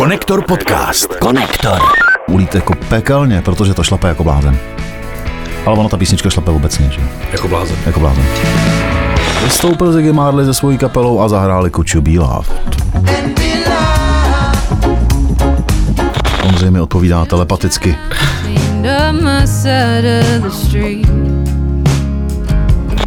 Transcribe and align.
Konektor 0.00 0.44
podcast. 0.44 1.14
Konektor. 1.14 1.78
Ulít 2.28 2.54
jako 2.54 2.74
pekelně, 2.88 3.42
protože 3.42 3.74
to 3.74 3.82
šlape 3.82 4.08
jako 4.08 4.24
blázen. 4.24 4.58
Ale 5.66 5.78
ono 5.78 5.88
ta 5.88 5.96
písnička 5.96 6.30
šlape 6.30 6.50
obecně, 6.50 6.90
že? 6.90 7.00
Jako 7.32 7.48
blázen. 7.48 7.76
Jako 7.86 8.00
blázen. 8.00 8.24
Vystoupil 9.44 9.92
Ziggy 9.92 10.12
Marley 10.12 10.46
se 10.46 10.54
svojí 10.54 10.78
kapelou 10.78 11.20
a 11.20 11.28
zahráli 11.28 11.70
Kuču 11.70 12.00
Bílá. 12.00 12.42
On 16.44 16.54
zřejmě 16.56 16.80
odpovídá 16.80 17.24
telepaticky. 17.24 17.96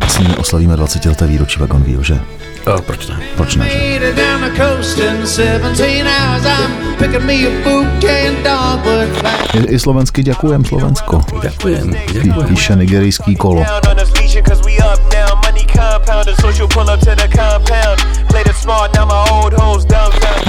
S 0.07 0.19
nimi 0.19 0.35
oslavíme 0.37 0.75
20 0.75 1.05
leté 1.05 1.27
výročí 1.27 1.59
Wagon 1.59 1.83
Wheel, 1.83 2.03
že? 2.03 2.19
A, 2.65 2.81
proč 2.81 3.07
ne? 3.07 3.19
Proč 3.35 3.55
ne, 3.55 3.69
že? 3.69 3.77
Later 3.77 4.15
down 4.15 4.41
the 4.41 4.51
coast 4.57 4.99
in 4.99 5.27
17 5.27 6.07
hours, 6.07 6.45
I'm 6.45 6.95
picking 6.97 7.25
me 7.25 7.47
a 7.47 7.51
bouquet 7.63 8.27
and 8.27 8.43
dogwood 8.43 9.17
flowers. 9.17 9.69
I, 9.69 9.73
i 9.73 9.79
slovensky 9.79 10.23
děkujem 10.23 10.65
Slovensko. 10.65 11.21
Děkujem, 11.41 11.95
děkujem. 12.13 12.47
píše 12.47 12.75
nigerijský 12.75 13.35
kolo. 13.35 13.65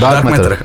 Dark. 0.00 0.24
Matter. 0.24 0.64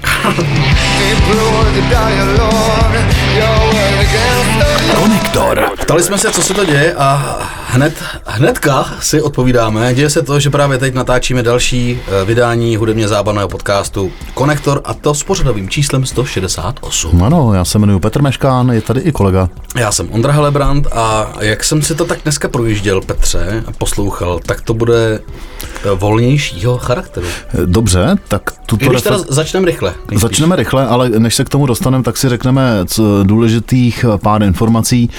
Konektor. 4.96 5.70
Ptali 5.82 6.04
jsme 6.04 6.18
se, 6.18 6.32
co 6.32 6.42
se 6.42 6.54
to 6.54 6.66
děje 6.66 6.94
a 6.94 7.40
hned, 7.72 7.94
hnedka 8.26 8.86
si 9.00 9.22
odpovídáme. 9.22 9.94
Děje 9.94 10.10
se 10.10 10.22
to, 10.22 10.40
že 10.40 10.50
právě 10.50 10.78
teď 10.78 10.94
natáčíme 10.94 11.44
další 11.44 12.00
eh, 12.22 12.26
vydání 12.26 12.76
hudebně 12.76 13.08
zábavného 13.08 13.48
podcastu 13.48 14.12
Konektor 14.34 14.82
a 14.86 14.94
to 14.94 15.14
s 15.14 15.24
pořadovým 15.24 15.70
číslem 15.70 16.06
168. 16.06 17.24
Ano, 17.24 17.54
já 17.54 17.66
se 17.66 17.78
jmenuji 17.78 18.00
Petr 18.00 18.22
Meškán, 18.22 18.70
je 18.70 18.82
tady 18.82 19.02
i 19.02 19.12
kolega. 19.12 19.50
Já 19.78 19.92
jsem 19.92 20.08
Ondra 20.12 20.34
Helebrant 20.34 20.88
a 20.92 21.32
jak 21.40 21.64
jsem 21.64 21.82
si 21.82 21.96
to 21.96 22.06
tak 22.06 22.20
dneska 22.24 22.48
projížděl, 22.48 23.02
Petře, 23.02 23.64
a 23.68 23.72
poslouchal, 23.72 24.40
tak 24.46 24.62
to 24.62 24.74
bude 24.74 25.20
eh, 25.20 25.90
volnějšího 25.96 26.78
charakteru. 26.78 27.28
Dobře, 27.66 28.16
tak 28.28 28.52
tuto 28.66 28.90
Když 28.90 29.02
teda 29.02 29.18
refle- 29.18 29.26
začneme 29.30 29.66
rychle. 29.66 29.90
nejspíš. 29.98 30.22
Začneme 30.22 30.56
rychle, 30.56 30.88
ale 30.88 31.10
než 31.10 31.36
se 31.36 31.46
k 31.46 31.50
tomu 31.50 31.66
dostaneme, 31.66 32.04
tak 32.04 32.18
si 32.18 32.30
řekneme 32.30 32.80
co 32.86 33.24
důležitých 33.24 34.06
pár 34.22 34.44
informací. 34.44 35.10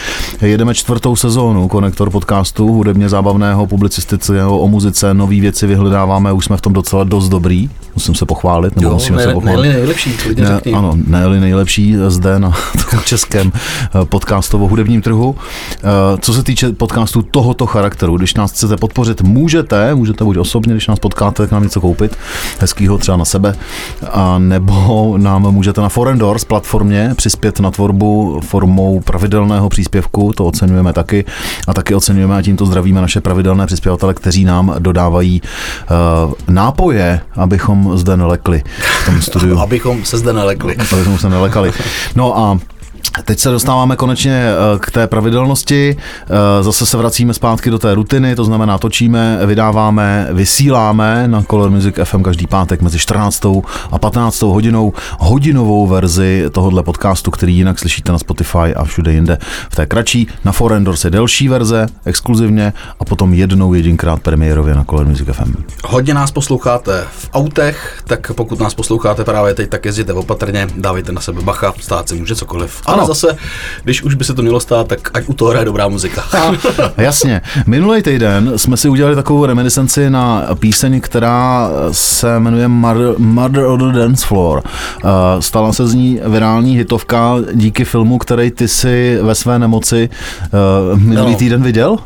Jedeme 0.40 0.74
čtvrtou 0.74 1.16
sezónu 1.16 1.68
Konektor 1.68 2.10
podcastu, 2.10 2.39
hudebně 2.66 3.08
zábavného, 3.08 3.66
publicistického, 3.66 4.60
o 4.60 4.68
muzice, 4.68 5.14
nový 5.14 5.40
věci 5.40 5.66
vyhledáváme, 5.66 6.32
už 6.32 6.44
jsme 6.44 6.56
v 6.56 6.60
tom 6.60 6.72
docela 6.72 7.04
dost 7.04 7.28
dobrý, 7.28 7.70
musím 7.94 8.14
se 8.14 8.26
pochválit, 8.26 8.76
nebo 8.76 8.88
Jo, 8.88 8.94
musíme 8.94 9.18
se 9.22 9.26
ne, 9.26 9.34
pochválit. 9.34 9.68
ne, 9.68 9.72
nejlepší, 9.74 10.12
klidně 10.12 10.42
Ne, 10.44 10.48
řekni. 10.54 10.72
ano, 10.72 10.92
ne 11.06 11.28
nejlepší 11.40 11.96
zde 12.08 12.38
na 12.38 12.50
tom 12.90 13.00
českém 13.04 13.52
eh, 13.54 14.04
podcastovo 14.04 14.68
hudebním 14.68 15.02
trhu. 15.02 15.36
Eh, 15.76 15.80
Co 16.20 16.32
se 16.34 16.42
týče 16.42 16.72
podcastu 16.72 17.22
tohoto 17.22 17.66
charakteru, 17.66 18.16
když 18.16 18.34
nás 18.34 18.52
chcete 18.52 18.76
podpořit, 18.76 19.22
můžete, 19.22 19.94
můžete 19.94 20.24
buď 20.24 20.36
osobně, 20.36 20.72
když 20.74 20.86
nás 20.88 20.98
potkáte, 20.98 21.42
tak 21.42 21.52
nám 21.52 21.62
něco 21.62 21.80
koupit, 21.80 22.16
hezkýho 22.60 22.98
třeba 22.98 23.16
na 23.16 23.24
sebe, 23.24 23.54
a 24.12 24.38
nebo 24.38 25.14
nám 25.18 25.42
můžete 25.42 25.80
na 25.80 25.88
Forendors 25.88 26.44
platformě 26.44 27.12
přispět 27.16 27.60
na 27.60 27.70
tvorbu 27.70 28.40
formou 28.44 29.00
pravidelného 29.00 29.68
příspěvku, 29.68 30.32
to 30.36 30.44
oceňujeme 30.46 30.92
taky 30.92 31.24
a 31.68 31.74
taky 31.74 31.94
oceňujeme 31.94 32.36
a 32.36 32.42
tímto 32.42 32.66
zdravíme 32.66 33.00
naše 33.00 33.20
pravidelné 33.20 33.66
přispěvatele, 33.66 34.14
kteří 34.14 34.44
nám 34.44 34.74
dodávají 34.78 35.42
uh, 36.26 36.32
nápoje, 36.48 37.20
abychom 37.36 37.79
zde 37.94 38.16
nelekli 38.16 38.62
v 39.02 39.04
tom 39.06 39.22
studiu 39.22 39.58
Abychom 39.66 40.04
se 40.04 40.18
zde 40.18 40.32
nelekli. 40.32 40.76
abychom 40.92 41.18
se 41.18 41.28
nelekali. 41.28 41.72
No 42.14 42.38
a 42.38 42.58
Teď 43.24 43.38
se 43.38 43.50
dostáváme 43.50 43.96
konečně 43.96 44.32
eh, 44.32 44.78
k 44.78 44.90
té 44.90 45.06
pravidelnosti, 45.06 45.96
Eh, 46.30 46.62
zase 46.62 46.86
se 46.86 46.96
vracíme 46.96 47.34
zpátky 47.34 47.70
do 47.70 47.78
té 47.78 47.94
rutiny, 47.94 48.36
to 48.36 48.44
znamená 48.44 48.78
točíme, 48.78 49.38
vydáváme, 49.46 50.28
vysíláme 50.32 51.28
na 51.28 51.42
Color 51.42 51.70
Music 51.70 51.94
FM 52.04 52.22
každý 52.22 52.46
pátek 52.46 52.82
mezi 52.82 52.98
14. 52.98 53.42
a 53.90 53.98
15. 53.98 54.42
hodinou 54.42 54.92
hodinovou 55.18 55.86
verzi 55.86 56.44
tohohle 56.52 56.82
podcastu, 56.82 57.30
který 57.30 57.56
jinak 57.56 57.78
slyšíte 57.78 58.12
na 58.12 58.18
Spotify 58.18 58.74
a 58.76 58.84
všude 58.84 59.12
jinde 59.12 59.38
v 59.70 59.76
té 59.76 59.86
kratší. 59.86 60.28
Na 60.44 60.52
Forendors 60.52 61.04
je 61.04 61.10
delší 61.10 61.48
verze, 61.48 61.86
exkluzivně 62.04 62.72
a 63.00 63.04
potom 63.04 63.34
jednou 63.34 63.74
jedinkrát 63.74 64.20
premiérově 64.20 64.74
na 64.74 64.84
Color 64.84 65.06
Music 65.06 65.28
FM. 65.32 65.54
Hodně 65.84 66.14
nás 66.14 66.30
posloucháte 66.30 67.04
v 67.10 67.30
autech, 67.32 68.02
tak 68.06 68.32
pokud 68.32 68.60
nás 68.60 68.74
posloucháte 68.74 69.24
právě 69.24 69.54
teď, 69.54 69.70
tak 69.70 69.84
jezděte 69.84 70.12
opatrně, 70.12 70.68
dávejte 70.76 71.12
na 71.12 71.20
sebe 71.20 71.42
bacha, 71.42 71.74
stát 71.80 72.08
se 72.08 72.14
může 72.14 72.34
cokoliv. 72.34 72.82
Ale 73.00 73.06
zase, 73.08 73.36
když 73.84 74.02
už 74.02 74.14
by 74.14 74.24
se 74.24 74.34
to 74.34 74.42
mělo 74.42 74.60
stát, 74.60 74.86
tak 74.88 75.10
ať 75.14 75.24
u 75.26 75.32
toho 75.34 75.50
hraje 75.50 75.64
dobrá 75.64 75.88
muzika. 75.88 76.24
Jasně. 76.96 77.40
Minulý 77.66 78.02
týden 78.02 78.52
jsme 78.56 78.76
si 78.76 78.88
udělali 78.88 79.16
takovou 79.16 79.46
reminiscenci 79.46 80.10
na 80.10 80.42
píseň, 80.58 81.00
která 81.00 81.68
se 81.92 82.38
jmenuje 82.40 82.68
Murder, 82.68 83.14
Murder 83.18 83.64
on 83.64 83.92
the 83.92 83.98
Dance 83.98 84.26
Floor. 84.26 84.62
Eh, 85.04 85.08
Stala 85.42 85.72
se 85.72 85.86
z 85.88 85.94
ní 85.94 86.20
virální 86.26 86.76
hitovka 86.76 87.34
díky 87.54 87.84
filmu, 87.84 88.18
který 88.18 88.50
ty 88.50 88.68
si 88.68 89.18
ve 89.22 89.34
své 89.34 89.58
nemoci 89.58 90.08
eh, 90.44 90.96
minulý 90.96 91.32
No. 91.32 91.38
týden 91.38 91.62
viděl? 91.62 91.96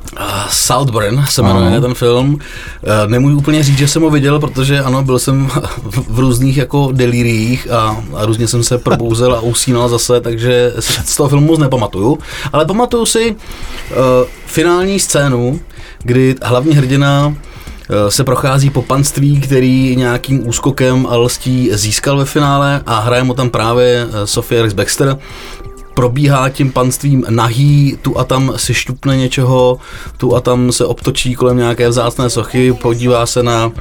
Saltburn 0.48 1.24
se 1.30 1.42
jmenuje 1.42 1.66
Ano. 1.66 1.80
ten 1.80 1.94
film. 1.94 2.38
Eh, 2.84 3.06
Nemůžu 3.08 3.36
úplně 3.38 3.62
říct, 3.62 3.78
že 3.78 3.88
jsem 3.88 4.02
ho 4.02 4.10
viděl, 4.10 4.38
protože 4.40 4.80
ano, 4.80 5.02
byl 5.02 5.18
jsem 5.18 5.48
v 6.08 6.18
různých 6.18 6.56
jako 6.56 6.88
deliriích 6.92 7.70
a, 7.70 7.96
a 8.16 8.24
různě 8.26 8.48
jsem 8.48 8.62
se 8.62 8.78
probouzel 8.78 9.34
a 9.34 9.40
usínal 9.40 9.88
zase, 9.88 10.20
takže 10.20 10.72
z 11.04 11.16
toho 11.16 11.28
filmu 11.28 11.46
moc 11.46 11.58
nepamatuju. 11.58 12.18
Ale 12.52 12.66
pamatuju 12.66 13.06
si 13.06 13.30
uh, 13.30 13.36
finální 14.46 15.00
scénu, 15.00 15.60
kdy 16.04 16.34
hlavní 16.42 16.74
hrdina 16.74 17.34
eh, 17.90 18.10
se 18.10 18.24
prochází 18.24 18.70
po 18.70 18.82
panství, 18.82 19.40
který 19.40 19.96
nějakým 19.96 20.48
úskokem 20.48 21.06
a 21.10 21.16
lstí 21.16 21.70
získal 21.72 22.18
ve 22.18 22.24
finále 22.24 22.80
a 22.86 23.00
hraje 23.00 23.24
mu 23.24 23.34
tam 23.34 23.50
právě 23.50 24.06
eh, 24.08 24.26
Sophie 24.26 24.62
Rex 24.62 24.74
Baxter, 24.74 25.18
probíhá 25.94 26.48
tím 26.48 26.72
panstvím 26.72 27.24
nahý, 27.30 27.98
tu 28.02 28.18
a 28.18 28.24
tam 28.24 28.52
si 28.56 28.74
šťupne 28.74 29.16
něčeho, 29.16 29.78
tu 30.16 30.36
a 30.36 30.40
tam 30.40 30.72
se 30.72 30.84
obtočí 30.84 31.34
kolem 31.34 31.56
nějaké 31.56 31.88
vzácné 31.88 32.30
sochy, 32.30 32.72
podívá 32.72 33.26
se 33.26 33.42
na 33.42 33.72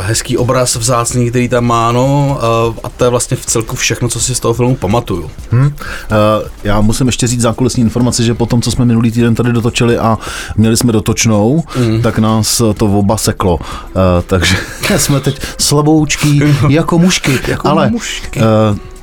hezký 0.00 0.36
obraz 0.36 0.76
vzácný, 0.76 1.30
který 1.30 1.48
tam 1.48 1.64
má, 1.64 1.92
no, 1.92 2.38
uh, 2.68 2.76
a 2.84 2.88
to 2.88 3.04
je 3.04 3.10
vlastně 3.10 3.36
v 3.36 3.46
celku 3.46 3.76
všechno, 3.76 4.08
co 4.08 4.20
si 4.20 4.34
z 4.34 4.40
toho 4.40 4.54
filmu 4.54 4.76
pamatuju. 4.76 5.30
Hm? 5.52 5.70
Eh, 6.10 6.48
Já 6.64 6.80
musím 6.80 7.06
ještě 7.06 7.26
říct 7.26 7.40
zákulisní 7.40 7.82
informaci, 7.82 8.24
že 8.24 8.34
po 8.34 8.46
tom, 8.46 8.62
co 8.62 8.70
jsme 8.70 8.84
minulý 8.84 9.10
týden 9.10 9.34
tady 9.34 9.52
dotočili 9.52 9.98
a 9.98 10.18
měli 10.56 10.76
jsme 10.76 10.92
dotočnou, 10.92 11.64
mm. 11.78 12.02
tak 12.02 12.18
nás 12.18 12.62
to 12.76 12.86
oba 12.86 13.16
seklo. 13.16 13.58
Eh, 13.88 14.22
Takže 14.26 14.56
jsme 14.96 15.20
teď 15.20 15.40
slaboučký 15.58 16.42
jako 16.68 16.98
mušky. 16.98 17.38
Jako 17.48 17.68
ale 17.68 17.90
mušky. 17.90 18.40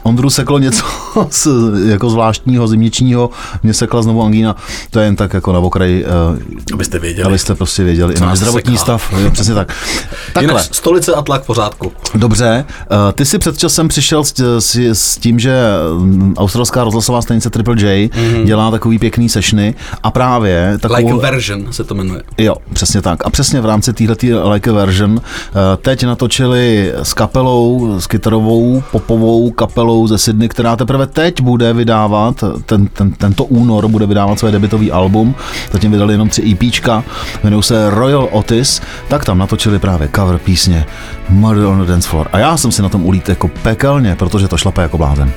Ondru 0.09 0.29
seklo 0.29 0.59
něco 0.59 0.83
z, 1.29 1.47
jako 1.85 2.09
zvláštního, 2.09 2.67
zimničního, 2.67 3.29
mě 3.63 3.73
sekla 3.73 4.01
znovu 4.01 4.23
angína, 4.23 4.55
to 4.91 4.99
je 4.99 5.05
jen 5.05 5.15
tak 5.15 5.33
jako 5.33 5.53
na 5.53 5.59
okraji, 5.59 6.05
eh, 6.05 6.73
Abyste 6.73 6.99
věděli. 6.99 7.27
abyste 7.27 7.55
prostě 7.55 7.83
věděli 7.83 8.13
i 8.13 8.17
Co 8.17 8.25
náš 8.25 8.37
zdravotní 8.37 8.77
seká. 8.77 8.83
stav, 8.83 9.13
jo, 9.23 9.31
přesně 9.31 9.53
tak. 9.53 9.73
Takhle. 10.33 10.53
Jinak 10.53 10.75
stolice 10.75 11.13
a 11.13 11.21
tlak 11.21 11.43
v 11.43 11.45
pořádku. 11.45 11.91
Dobře, 12.15 12.65
eh, 12.67 13.13
ty 13.13 13.25
si 13.25 13.39
před 13.39 13.57
časem 13.57 13.87
přišel 13.87 14.23
s, 14.23 14.33
s, 14.59 14.75
s 14.75 15.17
tím, 15.17 15.39
že 15.39 15.61
mm, 15.99 16.33
australská 16.37 16.83
rozhlasová 16.83 17.21
stanice 17.21 17.49
Triple 17.49 17.75
J 17.81 18.09
mm-hmm. 18.09 18.43
dělá 18.45 18.71
takový 18.71 18.99
pěkný 18.99 19.29
sešny 19.29 19.75
a 20.03 20.11
právě 20.11 20.77
takovou... 20.81 21.13
Like 21.13 21.27
a 21.27 21.31
version 21.31 21.73
se 21.73 21.83
to 21.83 21.95
jmenuje. 21.95 22.23
Jo, 22.37 22.55
přesně 22.73 23.01
tak. 23.01 23.25
A 23.25 23.29
přesně 23.29 23.61
v 23.61 23.65
rámci 23.65 23.93
téhletý 23.93 24.33
Like 24.33 24.69
a 24.69 24.73
Version 24.73 25.21
eh, 25.21 25.77
teď 25.77 26.03
natočili 26.03 26.93
s 27.03 27.13
kapelou, 27.13 27.99
s 27.99 28.07
kytarovou 28.07 28.83
popovou 28.91 29.51
kapelou 29.51 29.98
ze 30.07 30.17
Sydney, 30.17 30.49
která 30.49 30.75
teprve 30.75 31.07
teď 31.07 31.41
bude 31.41 31.73
vydávat, 31.73 32.43
ten, 32.65 32.87
ten, 32.87 33.11
tento 33.11 33.43
únor 33.43 33.87
bude 33.87 34.05
vydávat 34.05 34.39
své 34.39 34.51
debitový 34.51 34.91
album, 34.91 35.35
zatím 35.71 35.91
vydali 35.91 36.13
jenom 36.13 36.29
tři 36.29 36.51
EPčka, 36.51 37.03
jmenují 37.43 37.63
se 37.63 37.89
Royal 37.89 38.29
Otis, 38.31 38.81
tak 39.07 39.25
tam 39.25 39.37
natočili 39.37 39.79
právě 39.79 40.09
cover 40.15 40.37
písně 40.37 40.85
Murder 41.29 41.65
on 41.65 41.79
the 41.79 41.85
Dance 41.85 42.09
Floor. 42.09 42.27
A 42.33 42.39
já 42.39 42.57
jsem 42.57 42.71
si 42.71 42.81
na 42.81 42.89
tom 42.89 43.05
ulít 43.05 43.29
jako 43.29 43.47
pekelně, 43.47 44.15
protože 44.15 44.47
to 44.47 44.57
šlape 44.57 44.81
jako 44.81 44.97
blázen. 44.97 45.31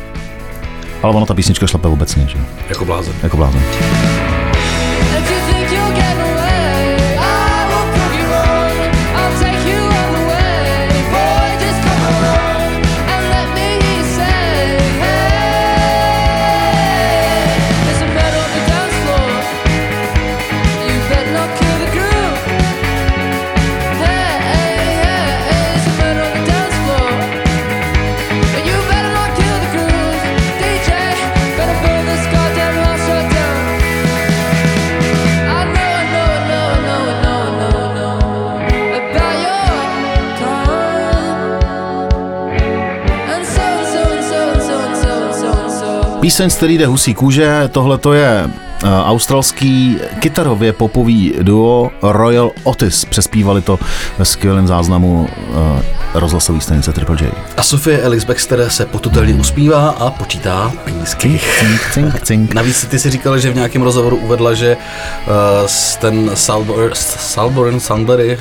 Ale 1.02 1.14
ono 1.14 1.26
ta 1.26 1.34
písnička 1.34 1.66
šlape 1.66 1.88
obecně, 1.88 2.26
že? 2.28 2.38
Jako 2.68 2.84
blázen. 2.84 3.14
Jako 3.22 3.36
blázen. 3.36 3.62
Píseň, 46.22 46.50
z 46.50 46.54
který 46.54 46.78
jde 46.78 46.86
husí 46.86 47.14
kůže, 47.14 47.68
tohle 47.72 47.98
to 47.98 48.12
je 48.12 48.44
uh, 48.44 48.90
australský 48.90 49.98
kytarově 50.20 50.72
popový 50.72 51.34
duo 51.42 51.90
Royal 52.02 52.50
Otis. 52.62 53.04
Přespívali 53.04 53.62
to 53.62 53.78
ve 54.18 54.24
skvělém 54.24 54.66
záznamu 54.66 55.28
uh, 55.48 55.80
rozhlasové 56.14 56.60
stanice 56.60 56.92
Triple 56.92 57.16
J. 57.20 57.32
A 57.56 57.62
Sofie 57.62 57.98
Ellis 57.98 58.24
Baxter 58.24 58.68
se 58.68 58.86
potutelně 58.86 59.34
usmívá 59.34 59.88
a 59.88 60.10
počítá 60.10 60.72
penízky. 60.84 61.40
Cink, 61.58 61.80
cink, 61.92 62.20
cink. 62.22 62.54
Navíc 62.54 62.84
ty 62.84 62.98
si 62.98 63.10
říkal, 63.10 63.38
že 63.38 63.50
v 63.50 63.54
nějakém 63.54 63.82
rozhovoru 63.82 64.16
uvedla, 64.16 64.54
že 64.54 64.76
uh, 64.76 65.32
ten 66.00 66.30
Salborn, 66.34 66.90
Salborn, 66.94 67.80
Sandbury. 67.80 68.38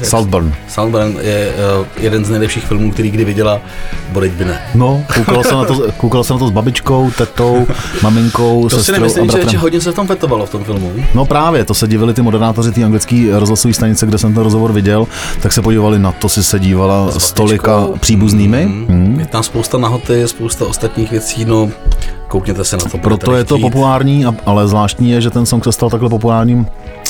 Salborn 0.68 1.18
je 1.22 1.54
uh, 1.80 1.86
jeden 1.98 2.26
z 2.26 2.30
nejlepších 2.30 2.66
filmů, 2.66 2.92
který 2.92 3.12
kdy 3.12 3.26
viděla, 3.26 3.62
bodeď 4.10 4.32
by 4.32 4.46
ne. 4.46 4.62
No, 4.76 5.04
koukal 5.16 5.44
jsem, 5.44 5.58
na 5.58 5.66
to, 5.66 5.92
koukal 5.98 6.24
jsem 6.24 6.36
na 6.36 6.40
to 6.40 6.48
s 6.48 6.52
babičkou, 6.52 7.12
tetou, 7.12 7.68
maminkou, 8.04 8.64
To 8.64 8.70
si 8.70 8.76
sestrou 8.76 8.96
a 8.96 9.00
nemyslím, 9.00 9.26
že, 9.26 9.32
že 9.32 9.38
bratrem. 9.38 9.62
hodně 9.62 9.82
se 9.82 9.92
v 9.92 9.96
tom 9.96 10.08
fetovalo 10.08 10.46
v 10.46 10.50
tom 10.50 10.64
filmu. 10.64 10.94
No 11.14 11.26
právě, 11.26 11.66
to 11.66 11.74
se 11.74 11.88
divili 11.88 12.14
ty 12.14 12.22
moderátoři 12.22 12.72
té 12.72 12.84
anglické 12.84 13.28
rozhlasové 13.32 13.74
stanice, 13.74 14.06
kde 14.06 14.18
jsem 14.18 14.34
ten 14.34 14.44
rozhovor 14.44 14.72
viděl, 14.72 15.08
tak 15.42 15.52
se 15.52 15.62
podívali 15.62 16.00
na 16.00 16.12
to, 16.12 16.30
si 16.30 16.44
se 16.44 16.60
dívala 16.60 17.12
s 17.12 17.32
tolika 17.62 17.98
příbuznými. 18.00 18.64
Hmm. 18.64 19.20
Je 19.20 19.26
tam 19.26 19.44
spousta 19.44 19.78
nahoty, 19.78 20.28
spousta 20.28 20.66
ostatních 20.66 21.12
věcí, 21.12 21.46
no 21.46 21.70
koukněte 22.28 22.64
se 22.64 22.78
na 22.78 22.84
to. 22.92 22.98
Proto 22.98 23.36
je 23.36 23.44
to 23.44 23.56
chtít. 23.56 23.62
populární, 23.62 24.26
ale 24.46 24.68
zvláštní 24.68 25.12
je, 25.12 25.22
že 25.22 25.30
ten 25.30 25.46
song 25.46 25.64
se 25.64 25.72
stal 25.72 25.90
takhle 25.90 26.10
populárním, 26.10 26.66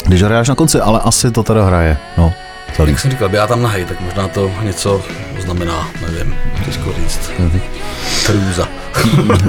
když 0.06 0.24
hraješ 0.24 0.48
na 0.50 0.56
konci, 0.56 0.80
ale 0.80 1.00
asi 1.00 1.32
to 1.32 1.44
teda 1.44 1.66
hraje. 1.66 1.98
No, 2.18 2.34
celý. 2.76 2.92
Jak 2.92 3.00
jsem 3.00 3.12
říkal, 3.12 3.30
já 3.32 3.48
tam 3.48 3.62
nahej, 3.62 3.86
tak 3.86 4.02
možná 4.02 4.28
to 4.28 4.52
něco 4.64 5.02
znamená, 5.46 5.88
nevím, 6.02 6.36
těžko 6.66 6.90
říct. 7.02 7.20
Mhm. 7.40 7.62
Hrůza. 8.28 8.68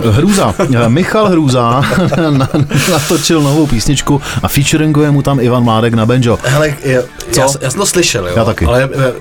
Hrůza. 0.11 0.55
Michal 0.89 1.29
Hrůza 1.29 1.83
na- 2.31 2.49
natočil 2.91 3.41
novou 3.43 3.67
písničku 3.67 4.21
a 4.43 4.49
featuringuje 4.49 5.11
mu 5.11 5.23
tam 5.23 5.41
Ivan 5.41 5.65
Mládek 5.65 5.95
na 5.95 6.07
banjo. 6.07 6.39
Hele, 6.45 6.75
je, 6.85 7.03
Co? 7.33 7.41
já, 7.41 7.47
já, 7.61 7.71
jsem 7.71 7.81
to 7.81 7.87
slyšel, 7.87 8.27
jo, 8.29 8.33
Já 8.37 8.45
taky. 8.45 8.65
ale 8.67 8.89
eh, 8.95 9.13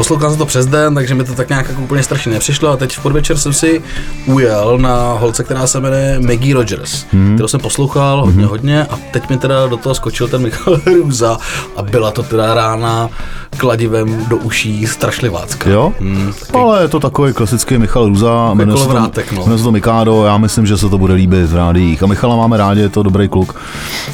poslouchal 0.00 0.30
jsem 0.30 0.38
to 0.38 0.46
přes 0.46 0.66
den, 0.66 0.94
takže 0.94 1.14
mi 1.14 1.24
to 1.24 1.34
tak 1.34 1.48
nějak 1.48 1.68
jako 1.68 1.82
úplně 1.82 2.02
strašně 2.02 2.32
nepřišlo 2.32 2.70
a 2.70 2.76
teď 2.76 2.96
v 2.96 3.02
podvečer 3.02 3.38
jsem 3.38 3.52
si 3.52 3.82
ujel 4.26 4.78
na 4.78 5.12
holce, 5.12 5.44
která 5.44 5.66
se 5.66 5.80
jmenuje 5.80 6.20
Maggie 6.20 6.54
Rogers, 6.54 7.04
hmm. 7.12 7.34
kterou 7.34 7.48
jsem 7.48 7.60
poslouchal 7.60 8.24
hodně, 8.24 8.46
hodně 8.46 8.84
a 8.84 8.98
teď 9.12 9.30
mi 9.30 9.38
teda 9.38 9.66
do 9.66 9.76
toho 9.76 9.94
skočil 9.94 10.28
ten 10.28 10.42
Michal 10.42 10.80
Hrůza 10.86 11.38
a 11.76 11.82
byla 11.82 12.10
to 12.10 12.22
teda 12.22 12.54
rána 12.54 13.10
kladivem 13.56 14.26
do 14.28 14.36
uší 14.36 14.86
strašlivácka. 14.86 15.70
Jo? 15.70 15.92
Hmm, 16.00 16.32
Ale 16.54 16.82
je 16.82 16.88
to 16.88 17.00
takový 17.00 17.32
klasický 17.32 17.78
Michal 17.78 18.08
Růza, 18.08 18.54
jmenuje 18.54 18.78
se, 18.78 18.82
to, 18.82 18.88
kolovrátek, 18.88 19.32
no. 19.32 19.58
se 19.58 19.64
to 19.64 19.72
Mikádo, 19.72 20.24
já 20.24 20.38
myslím, 20.38 20.66
že 20.66 20.78
se 20.78 20.88
to 20.88 20.98
bude 20.98 21.14
líbit 21.14 21.46
v 21.46 21.56
rádiích. 21.56 22.02
A 22.02 22.06
Michala 22.06 22.36
máme 22.36 22.56
rádi, 22.56 22.80
je 22.80 22.88
to 22.88 23.02
dobrý 23.02 23.28
kluk. 23.28 23.54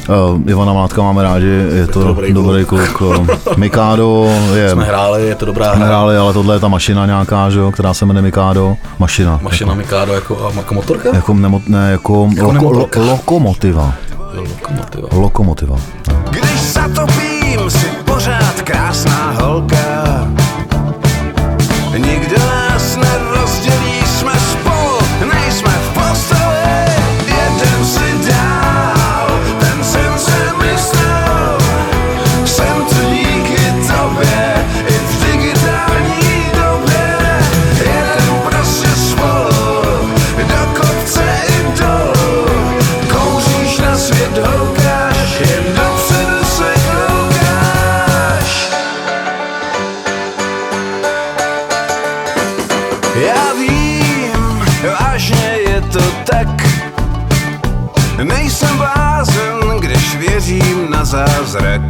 Uh, 0.09 0.49
Ivana 0.49 0.73
Mládka 0.73 1.01
máme 1.01 1.23
rádi, 1.23 1.65
je 1.75 1.87
to, 1.87 2.03
dobrý 2.03 2.33
dobrý, 2.33 2.65
kluk. 2.65 3.01
Uh, 3.01 3.27
Mikádo 3.57 4.31
je... 4.55 4.69
jsme 4.69 4.83
hráli, 4.83 5.27
je 5.27 5.35
to 5.35 5.45
dobrá 5.45 5.76
jsme 5.77 5.85
hra. 5.85 5.95
hráli, 5.97 6.17
ale 6.17 6.33
tohle 6.33 6.55
je 6.55 6.59
ta 6.59 6.67
mašina 6.67 7.05
nějaká, 7.05 7.49
že 7.49 7.59
jo, 7.59 7.71
která 7.71 7.93
se 7.93 8.05
jmenuje 8.05 8.21
Mikádo. 8.23 8.77
Mašina. 8.99 9.39
Mašina 9.41 9.73
Mikado 9.73 10.13
jako, 10.13 10.47
a 10.47 10.57
jako 10.57 10.73
motorka? 10.73 11.09
Jako, 11.15 11.33
nemo, 11.33 11.61
ne, 11.67 11.91
jako, 11.91 12.29
Jako 12.35 12.51
loko, 12.51 12.99
lo, 12.99 13.05
lokomotiva. 13.11 13.93
Jo, 14.33 14.43
Lokomotiva. 14.43 15.07
Lokomotiva. 15.13 15.75
Když 16.29 16.61
zatopím, 16.73 17.69
si 17.69 17.85
pořád 18.05 18.61
krásná 18.63 19.31
holka. 19.41 19.86
Vím, 53.53 54.65
vážně 54.99 55.57
je 55.69 55.81
to 55.81 56.01
tak. 56.31 56.47
Nejsem 58.23 58.77
blázen, 58.77 59.79
když 59.79 60.15
věřím 60.15 60.87
na 60.91 61.05
zázrak. 61.05 61.81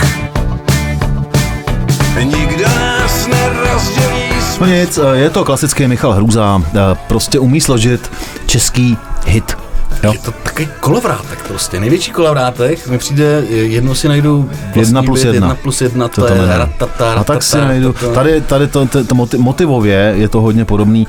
Nikdo 2.23 2.65
nás 2.67 3.27
nerozdělí, 3.27 4.27
No 4.59 4.65
nic, 4.67 4.99
je 5.13 5.29
to 5.29 5.45
klasický 5.45 5.87
Michal 5.87 6.13
Hrůza, 6.13 6.61
eh, 6.75 6.79
prostě 7.07 7.39
umí 7.39 7.61
složit 7.61 8.11
český 8.45 8.97
hit. 9.25 9.66
Jo? 10.03 10.11
Je 10.13 10.19
to 10.19 10.31
takový 10.43 10.67
kolovrátek 10.79 11.39
prostě, 11.47 11.79
největší 11.79 12.11
kolovrátek, 12.11 12.87
mi 12.87 12.97
přijde, 12.97 13.43
jednou 13.49 13.93
si 13.95 14.07
najdu 14.07 14.49
Jedna 14.75 15.03
plus 15.03 15.19
jedna. 15.19 15.33
jedna 15.33 15.55
plus 15.55 15.81
jedna, 15.81 16.07
to, 16.07 16.21
To 16.21 16.33
je 16.33 16.57
ratata, 16.57 17.13
A 17.13 17.23
tak 17.23 17.43
si 17.43 17.57
najdu. 17.57 17.95
Tady, 18.13 18.41
tady 18.41 18.67
to, 18.67 18.85
to, 18.85 19.03
to 19.03 19.15
moti- 19.15 19.37
motivově 19.37 20.13
je 20.17 20.29
to 20.29 20.41
hodně 20.41 20.65
podobný. 20.65 21.07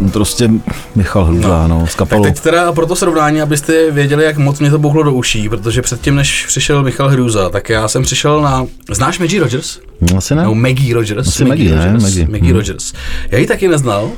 Uh, 0.00 0.10
prostě 0.10 0.50
Michal 0.94 1.24
Hruza, 1.24 1.66
no, 1.66 1.86
z 1.86 1.90
Tak 1.90 1.96
kapelu. 1.96 2.22
teď 2.24 2.40
teda 2.40 2.72
pro 2.72 2.86
to 2.86 2.96
srovnání, 2.96 3.42
abyste 3.42 3.90
věděli, 3.90 4.24
jak 4.24 4.36
moc 4.38 4.60
mě 4.60 4.70
to 4.70 4.78
bouchlo 4.78 5.02
do 5.02 5.12
uší, 5.12 5.48
protože 5.48 5.82
předtím, 5.82 6.14
než 6.14 6.46
přišel 6.46 6.82
Michal 6.82 7.08
Hruza, 7.08 7.48
tak 7.48 7.68
já 7.68 7.88
jsem 7.88 8.02
přišel 8.02 8.40
na... 8.42 8.66
Znáš 8.90 9.18
Maggie 9.18 9.42
Rogers? 9.42 9.78
Asi 10.16 10.34
ne? 10.34 10.44
No 10.44 10.54
Maggie 10.54 10.94
Rogers. 10.94 11.28
Asi 11.28 11.44
Maggie, 11.44 11.70
ne? 11.76 11.84
Rogers. 11.84 12.02
Maggie. 12.02 12.26
Maggie 12.30 12.42
Mhm. 12.52 12.56
Rogers. 12.56 12.92
Já 13.30 13.38
ji 13.38 13.46
taky 13.46 13.68
neznal 13.68 14.10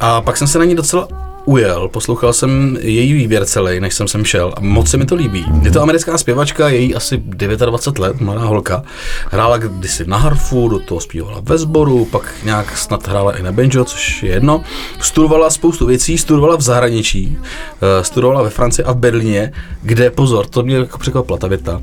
a 0.00 0.20
pak 0.20 0.36
jsem 0.36 0.46
se 0.48 0.58
na 0.58 0.64
ní 0.64 0.74
docela 0.74 1.08
ujel, 1.48 1.88
poslouchal 1.88 2.32
jsem 2.32 2.78
její 2.80 3.12
výběr 3.12 3.44
celý, 3.44 3.80
než 3.80 3.94
jsem 3.94 4.08
sem 4.08 4.24
šel 4.24 4.54
a 4.56 4.60
moc 4.60 4.90
se 4.90 4.96
mi 4.96 5.06
to 5.06 5.14
líbí. 5.14 5.44
Je 5.62 5.70
to 5.70 5.82
americká 5.82 6.18
zpěvačka, 6.18 6.68
její 6.68 6.94
asi 6.94 7.16
29 7.16 7.98
let, 7.98 8.20
mladá 8.20 8.40
holka. 8.40 8.82
Hrála 9.30 9.56
kdysi 9.56 10.06
na 10.06 10.16
harfu, 10.16 10.68
do 10.68 10.78
toho 10.78 11.00
zpívala 11.00 11.40
ve 11.42 11.58
sboru, 11.58 12.04
pak 12.04 12.34
nějak 12.44 12.78
snad 12.78 13.08
hrála 13.08 13.36
i 13.36 13.42
na 13.42 13.52
banjo, 13.52 13.84
což 13.84 14.22
je 14.22 14.30
jedno. 14.30 14.64
Studovala 15.00 15.50
spoustu 15.50 15.86
věcí, 15.86 16.18
studovala 16.18 16.56
v 16.56 16.60
zahraničí, 16.60 17.38
eh, 17.40 18.04
studovala 18.04 18.42
ve 18.42 18.50
Francii 18.50 18.84
a 18.84 18.92
v 18.92 18.96
Berlíně, 18.96 19.52
kde, 19.82 20.10
pozor, 20.10 20.46
to 20.46 20.62
mě 20.62 20.76
jako 20.76 20.98
překvapila 20.98 21.38
ta 21.38 21.46
věta, 21.46 21.82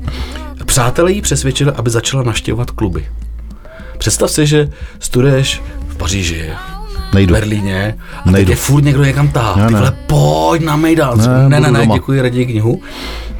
přátelé 0.66 1.12
jí 1.12 1.22
přesvědčili, 1.22 1.72
aby 1.76 1.90
začala 1.90 2.22
naštěvovat 2.22 2.70
kluby. 2.70 3.06
Představ 3.98 4.30
si, 4.30 4.46
že 4.46 4.68
studuješ 4.98 5.62
v 5.88 5.96
Paříži, 5.96 6.52
Nejdu. 7.16 7.34
v 7.34 7.38
Berlíně 7.38 7.98
a 8.18 8.22
teď 8.22 8.32
Nejdu. 8.32 8.50
je 8.50 8.56
furt 8.56 8.82
někdo 8.84 9.04
někam 9.04 9.28
táh. 9.28 9.56
Ne, 9.56 9.66
Ty 9.66 9.72
ne. 9.74 9.78
vole, 9.80 9.96
pojď 10.06 10.62
na 10.62 10.76
Mejdán. 10.76 11.18
Ne, 11.18 11.48
Ne, 11.48 11.60
ne, 11.60 11.70
ne, 11.70 11.80
doma. 11.80 11.94
děkuji, 11.94 12.20
raději 12.22 12.46
knihu. 12.46 12.80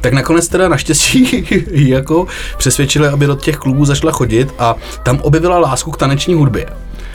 Tak 0.01 0.13
nakonec 0.13 0.47
teda 0.47 0.67
naštěstí 0.69 1.47
jako 1.71 2.27
přesvědčili, 2.57 3.07
aby 3.07 3.25
do 3.25 3.35
těch 3.35 3.57
klubů 3.57 3.85
začala 3.85 4.11
chodit 4.13 4.53
a 4.59 4.75
tam 5.03 5.19
objevila 5.21 5.59
lásku 5.59 5.91
k 5.91 5.97
taneční 5.97 6.33
hudbě, 6.33 6.65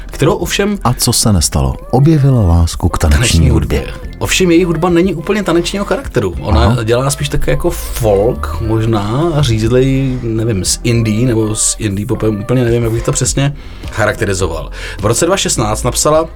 kterou 0.06 0.34
ovšem 0.34 0.78
A 0.84 0.94
co 0.94 1.12
se 1.12 1.32
nestalo? 1.32 1.74
Objevila 1.90 2.42
lásku 2.42 2.88
k 2.88 2.98
taneční, 2.98 3.18
taneční 3.20 3.50
hudbě. 3.50 3.78
hudbě. 3.80 3.94
Ovšem 4.18 4.50
její 4.50 4.64
hudba 4.64 4.88
není 4.88 5.14
úplně 5.14 5.42
tanečního 5.42 5.84
charakteru. 5.84 6.34
Ona 6.40 6.64
Aha. 6.64 6.84
dělá 6.84 7.10
spíš 7.10 7.28
také 7.28 7.50
jako 7.50 7.70
folk, 7.70 8.56
možná 8.60 9.32
řízlej, 9.40 10.18
nevím, 10.22 10.64
z 10.64 10.80
indie 10.82 11.26
nebo 11.26 11.54
z 11.54 11.76
indie 11.78 12.06
popem, 12.06 12.40
úplně 12.40 12.64
nevím, 12.64 12.82
jak 12.82 12.92
bych 12.92 13.02
to 13.02 13.12
přesně 13.12 13.54
charakterizoval. 13.90 14.70
V 15.00 15.04
roce 15.06 15.26
2016 15.26 15.82
napsala 15.82 16.28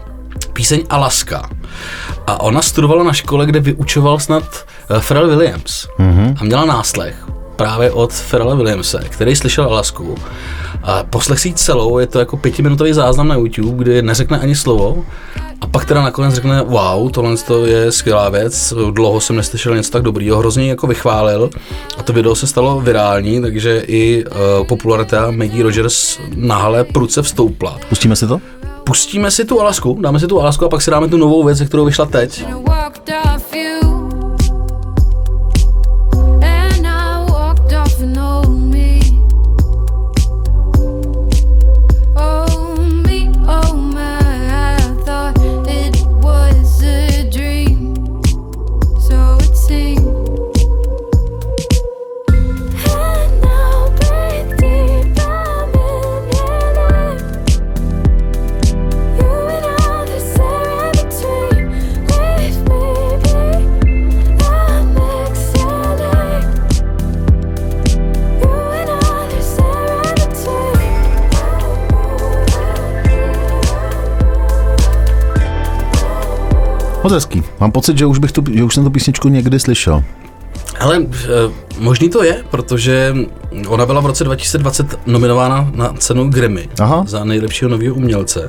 píseň 0.57 0.89
Alaska. 0.91 1.51
A 2.27 2.41
ona 2.41 2.63
studovala 2.63 3.05
na 3.05 3.13
škole, 3.13 3.47
kde 3.47 3.61
vyučoval 3.61 4.19
snad 4.19 4.45
eh, 4.91 5.01
Pharrell 5.01 5.29
Williams. 5.29 5.89
Mm-hmm. 5.99 6.37
A 6.41 6.45
měla 6.45 6.65
náslech 6.65 7.27
právě 7.57 7.91
od 7.91 8.13
Pharrella 8.31 8.55
Williamse, 8.55 9.05
který 9.09 9.37
slyšel 9.37 9.65
Alasku. 9.65 10.15
A 10.83 11.03
poslech 11.03 11.41
si 11.41 11.53
celou, 11.53 11.99
je 11.99 12.07
to 12.07 12.19
jako 12.19 12.37
pětiminutový 12.37 12.93
záznam 12.93 13.29
na 13.29 13.35
YouTube, 13.35 13.85
kdy 13.85 14.03
neřekne 14.03 14.39
ani 14.39 14.55
slovo. 14.55 15.05
A 15.61 15.67
pak 15.67 15.85
teda 15.85 16.03
nakonec 16.03 16.35
řekne, 16.35 16.63
wow, 16.63 17.11
tohle 17.11 17.37
to 17.37 17.67
je 17.67 17.93
skvělá 17.93 18.29
věc, 18.29 18.75
dlouho 18.91 19.21
jsem 19.21 19.37
neslyšel 19.37 19.77
něco 19.77 19.91
tak 19.91 20.03
dobrýho, 20.03 20.39
hrozně 20.39 20.69
jako 20.69 20.87
vychválil 20.87 21.51
a 21.99 22.03
to 22.03 22.13
video 22.13 22.35
se 22.35 22.47
stalo 22.47 22.81
virální, 22.81 23.41
takže 23.41 23.83
i 23.87 24.25
uh, 24.25 24.67
popularita 24.67 25.31
Maggie 25.31 25.63
Rogers 25.63 26.19
na 26.35 26.57
hale 26.57 26.85
pruce 26.85 27.23
vstoupla. 27.23 27.79
Pustíme 27.89 28.17
si 28.17 28.27
to? 28.27 28.41
Pustíme 28.87 29.31
si 29.31 29.45
tu 29.45 29.61
Alasku, 29.61 29.99
dáme 30.01 30.21
si 30.21 30.27
tu 30.27 30.41
Alasku 30.41 30.65
a 30.65 30.69
pak 30.69 30.83
si 30.83 30.91
dáme 30.91 31.09
tu 31.09 31.17
novou 31.17 31.45
věc, 31.45 31.63
kterou 31.63 31.85
vyšla 31.85 32.07
teď. 32.07 32.45
Hezký. 77.17 77.43
Mám 77.61 77.73
pocit, 77.73 77.99
že 77.99 78.07
už, 78.07 78.19
bych 78.19 78.33
tu, 78.33 78.45
že 78.53 78.65
už 78.65 78.75
jsem 78.75 78.85
tu 78.85 78.91
písničku 78.91 79.29
někdy 79.29 79.61
slyšel. 79.61 80.03
Ale 80.81 81.01
eh, 81.03 81.29
možný 81.79 82.09
to 82.09 82.25
je, 82.25 82.45
protože 82.51 83.15
ona 83.69 83.87
byla 83.87 84.01
v 84.01 84.07
roce 84.07 84.25
2020 84.25 84.99
nominována 85.07 85.71
na 85.75 85.93
cenu 85.99 86.29
Grammy 86.31 86.69
Aha. 86.81 87.05
za 87.07 87.25
nejlepšího 87.25 87.71
nového 87.71 87.95
umělce. 87.95 88.49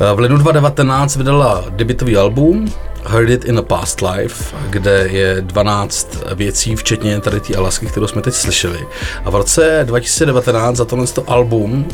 Eh, 0.00 0.14
V 0.14 0.18
lednu 0.18 0.38
2019 0.38 1.16
vydala 1.16 1.64
debitový 1.70 2.16
album 2.16 2.72
Heard 3.06 3.30
It 3.30 3.44
in 3.44 3.58
a 3.58 3.62
Past 3.62 4.00
Life, 4.00 4.56
kde 4.70 5.08
je 5.10 5.36
12 5.40 6.08
věcí, 6.34 6.76
včetně 6.76 7.20
tady 7.20 7.40
té 7.40 7.54
Alasky, 7.54 7.86
kterou 7.86 8.06
jsme 8.06 8.22
teď 8.22 8.34
slyšeli. 8.34 8.78
A 9.24 9.30
v 9.30 9.34
roce 9.34 9.80
2019 9.84 10.76
za 10.76 10.84
tohle 10.84 11.06
album 11.26 11.86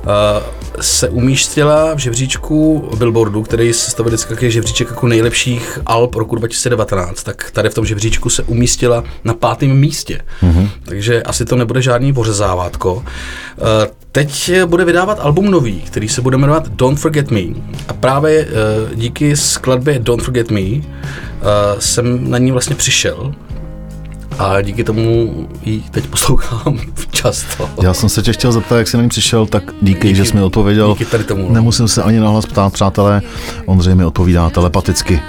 Uh, 0.00 0.59
se 0.80 1.08
umístila 1.08 1.94
v 1.94 1.98
žebříčku 1.98 2.88
Billboardu, 2.98 3.42
který 3.42 3.72
se 3.72 3.90
stavil 3.90 4.10
vždycky 4.10 4.32
jako 4.32 4.50
žebříček 4.50 4.88
jako 4.88 5.08
nejlepších 5.08 5.78
alb 5.86 6.14
roku 6.14 6.36
2019, 6.36 7.22
tak 7.22 7.50
tady 7.50 7.68
v 7.68 7.74
tom 7.74 7.86
žebříčku 7.86 8.30
se 8.30 8.42
umístila 8.42 9.04
na 9.24 9.34
pátém 9.34 9.70
místě. 9.70 10.20
Mm-hmm. 10.42 10.68
Takže 10.84 11.22
asi 11.22 11.44
to 11.44 11.56
nebude 11.56 11.82
žádný 11.82 12.12
pořezávátko. 12.12 12.94
Uh, 12.94 13.02
teď 14.12 14.52
bude 14.66 14.84
vydávat 14.84 15.18
album 15.20 15.50
nový, 15.50 15.80
který 15.80 16.08
se 16.08 16.20
bude 16.20 16.36
jmenovat 16.36 16.68
Don't 16.68 16.98
Forget 16.98 17.30
Me. 17.30 17.40
A 17.88 17.92
právě 17.92 18.46
uh, 18.46 18.94
díky 18.94 19.36
skladbě 19.36 19.98
Don't 19.98 20.22
Forget 20.24 20.50
Me 20.50 20.60
uh, 20.60 20.82
jsem 21.78 22.30
na 22.30 22.38
ní 22.38 22.52
vlastně 22.52 22.76
přišel 22.76 23.34
a 24.38 24.60
díky 24.62 24.84
tomu 24.84 25.34
ji 25.62 25.82
teď 25.90 26.06
poslouchám 26.06 26.80
často. 27.10 27.70
Já 27.82 27.94
jsem 27.94 28.08
se 28.08 28.22
tě 28.22 28.32
chtěl 28.32 28.52
zeptat, 28.52 28.76
jak 28.78 28.88
jsi 28.88 28.96
na 28.96 29.02
ní 29.02 29.08
přišel, 29.08 29.46
tak 29.46 29.62
díky, 29.82 30.08
díky 30.08 30.14
že 30.14 30.24
jsi 30.24 30.34
mi 30.34 30.42
odpověděl. 30.42 30.88
díky 30.98 31.04
tady 31.04 31.24
tomu, 31.24 31.48
no. 31.48 31.54
Nemusím 31.54 31.88
se 31.88 32.02
ani 32.02 32.20
nahlas 32.20 32.46
ptát, 32.46 32.72
přátelé. 32.72 33.22
Ondřej 33.66 33.94
mi 33.94 34.04
odpovídá 34.04 34.50
telepaticky. 34.50 35.20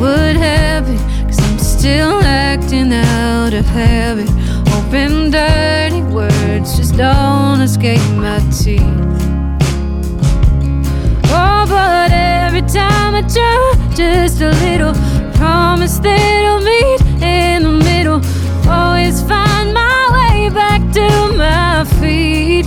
Would 0.00 0.36
happen, 0.36 0.98
cause 1.26 1.40
I'm 1.40 1.58
still 1.58 2.20
acting 2.24 2.92
out 2.92 3.54
of 3.54 3.64
habit. 3.66 4.28
Hoping 4.68 5.30
dirty 5.30 6.02
words 6.02 6.76
just 6.76 6.96
don't 6.96 7.60
escape 7.62 8.02
my 8.16 8.38
teeth. 8.50 9.13
Just 13.94 14.40
a 14.40 14.50
little, 14.50 14.92
promise 15.34 15.98
that 15.98 16.44
I'll 16.44 16.60
meet 16.60 17.00
in 17.22 17.62
the 17.62 17.70
middle. 17.70 18.20
Always 18.68 19.22
find 19.22 19.72
my 19.72 20.10
way 20.16 20.48
back 20.48 20.80
to 20.94 21.06
my 21.36 21.84
feet. 22.00 22.66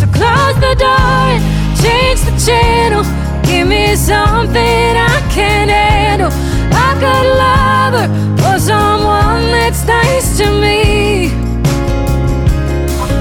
So 0.00 0.06
close 0.10 0.56
the 0.58 0.74
door 0.74 1.22
and 1.34 1.42
change 1.78 2.20
the 2.26 2.34
channel. 2.44 3.04
Give 3.44 3.68
me 3.68 3.94
something 3.94 4.96
I 4.96 5.20
can 5.30 5.68
handle. 5.68 6.32
I 6.72 6.90
could 6.98 7.28
love 7.38 7.94
her 8.00 8.54
or 8.54 8.58
someone 8.58 9.52
that's 9.54 9.86
nice 9.86 10.36
to 10.38 10.50
me. 10.50 11.30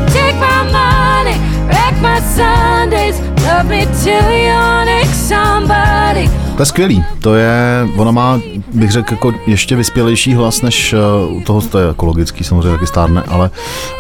Take 0.10 0.36
my 0.36 0.63
money, 0.72 1.38
wreck 1.68 1.96
my 2.01 2.20
Sundays. 2.22 3.20
Love 3.46 3.68
me 3.68 3.86
till 4.01 4.32
you're 4.32 4.86
next 4.86 5.29
somebody. 5.29 6.38
To 6.59 6.63
je 6.63 6.65
skvělý. 6.65 7.03
To 7.21 7.35
je, 7.35 7.87
ona 7.95 8.11
má, 8.11 8.41
bych 8.73 8.91
řekl, 8.91 9.13
jako 9.13 9.33
ještě 9.47 9.75
vyspělejší 9.75 10.33
hlas 10.33 10.61
než 10.61 10.93
uh, 11.27 11.37
u 11.37 11.41
toho, 11.41 11.61
to 11.61 11.79
je 11.79 11.87
jako 11.87 12.05
logický, 12.05 12.43
samozřejmě 12.43 12.71
taky 12.71 12.87
stárne, 12.87 13.23
ale 13.27 13.51